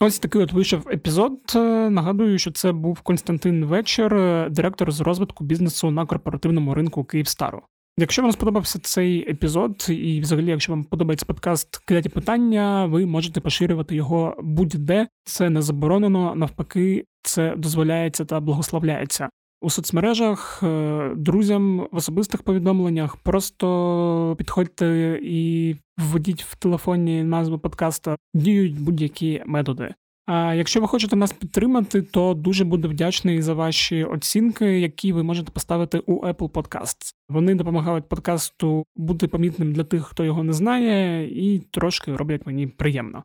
Ось 0.00 0.18
такий 0.18 0.42
от 0.42 0.52
вийшов 0.52 0.88
епізод. 0.88 1.40
Е, 1.54 1.90
нагадую, 1.90 2.38
що 2.38 2.50
це 2.50 2.72
був 2.72 3.00
Константин 3.00 3.64
Вечір, 3.64 4.14
е, 4.14 4.48
директор 4.50 4.92
з 4.92 5.00
розвитку 5.00 5.44
бізнесу 5.44 5.90
на 5.90 6.06
корпоративному 6.06 6.74
ринку 6.74 7.04
Київстару. 7.04 7.62
Якщо 8.00 8.22
вам 8.22 8.32
сподобався 8.32 8.78
цей 8.78 9.30
епізод, 9.30 9.86
і 9.88 10.20
взагалі, 10.20 10.46
якщо 10.46 10.72
вам 10.72 10.84
подобається 10.84 11.26
подкаст 11.26 11.76
кидайте 11.76 12.08
питання, 12.08 12.86
ви 12.86 13.06
можете 13.06 13.40
поширювати 13.40 13.96
його 13.96 14.36
будь-де. 14.42 15.08
Це 15.24 15.50
не 15.50 15.62
заборонено, 15.62 16.34
навпаки, 16.34 17.04
це 17.22 17.54
дозволяється 17.56 18.24
та 18.24 18.40
благословляється 18.40 19.28
у 19.60 19.70
соцмережах, 19.70 20.60
е, 20.62 21.10
друзям 21.16 21.88
в 21.92 21.96
особистих 21.96 22.42
повідомленнях. 22.42 23.16
Просто 23.16 24.34
підходьте 24.38 25.20
і 25.22 25.76
введіть 25.98 26.42
в 26.42 26.56
телефоні 26.56 27.22
назву 27.22 27.58
подкаста, 27.58 28.16
діють 28.34 28.80
будь-які 28.80 29.42
методи. 29.46 29.94
А 30.26 30.54
якщо 30.54 30.80
ви 30.80 30.86
хочете 30.86 31.16
нас 31.16 31.32
підтримати, 31.32 32.02
то 32.02 32.34
дуже 32.34 32.64
буду 32.64 32.88
вдячний 32.88 33.42
за 33.42 33.54
ваші 33.54 34.04
оцінки, 34.04 34.80
які 34.80 35.12
ви 35.12 35.22
можете 35.22 35.52
поставити 35.52 35.98
у 35.98 36.20
Apple 36.26 36.50
Podcasts. 36.50 37.14
Вони 37.28 37.54
допомагають 37.54 38.08
подкасту 38.08 38.84
бути 38.96 39.28
помітним 39.28 39.72
для 39.72 39.84
тих, 39.84 40.04
хто 40.04 40.24
його 40.24 40.44
не 40.44 40.52
знає, 40.52 41.28
і 41.28 41.58
трошки 41.58 42.16
роблять 42.16 42.46
мені 42.46 42.66
приємно. 42.66 43.22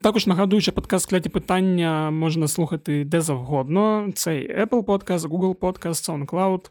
Також 0.00 0.26
нагадую, 0.26 0.62
що 0.62 0.72
подкаст 0.72 1.10
кляті 1.10 1.28
питання 1.28 2.10
можна 2.10 2.48
слухати 2.48 3.04
де 3.04 3.20
завгодно. 3.20 4.10
Це 4.14 4.30
Apple 4.30 4.84
Podcast, 4.84 5.18
Google 5.18 5.54
Podcast, 5.54 6.26
SoundCloud, 6.26 6.70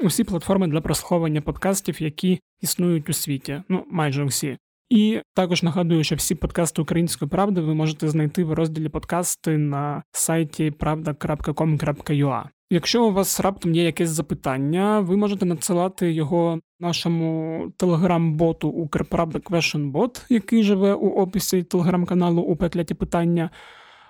усі 0.00 0.24
платформи 0.24 0.66
для 0.66 0.80
прослуховування 0.80 1.40
подкастів, 1.40 2.02
які 2.02 2.40
існують 2.60 3.08
у 3.08 3.12
світі. 3.12 3.62
Ну, 3.68 3.84
майже 3.90 4.24
усі. 4.24 4.58
І 4.90 5.20
також 5.34 5.62
нагадую, 5.62 6.04
що 6.04 6.16
всі 6.16 6.34
подкасти 6.34 6.82
Української 6.82 7.28
правди 7.28 7.60
ви 7.60 7.74
можете 7.74 8.08
знайти 8.08 8.44
в 8.44 8.52
розділі 8.52 8.88
подкасти 8.88 9.58
на 9.58 10.02
сайті 10.12 10.70
правда.com.ua. 10.70 12.44
Якщо 12.72 13.06
у 13.06 13.12
вас 13.12 13.40
раптом 13.40 13.74
є 13.74 13.84
якесь 13.84 14.10
запитання, 14.10 15.00
ви 15.00 15.16
можете 15.16 15.46
надсилати 15.46 16.12
його 16.12 16.60
нашому 16.80 17.64
телеграм-боту 17.76 18.68
Укрправда 18.68 19.38
Question 19.38 19.92
Bot, 19.92 20.26
який 20.28 20.62
живе 20.62 20.94
у 20.94 21.08
описі 21.08 21.62
телеграм-каналу 21.62 22.42
у 22.42 22.56
пекляті 22.56 22.94
питання, 22.94 23.50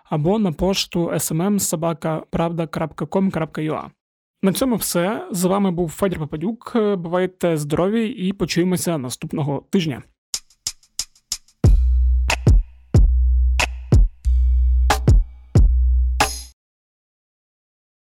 або 0.04 0.38
на 0.38 0.52
пошту 0.52 1.10
smmsobaka.pravda.com.ua. 1.10 3.84
На 4.42 4.52
цьому 4.52 4.76
все. 4.76 5.28
З 5.30 5.44
вами 5.44 5.70
був 5.70 5.90
Федір 5.90 6.18
Попадюк. 6.18 6.72
Бувайте 6.96 7.56
здорові 7.56 8.08
і 8.08 8.32
почуємося 8.32 8.98
наступного 8.98 9.66
тижня. 9.70 10.02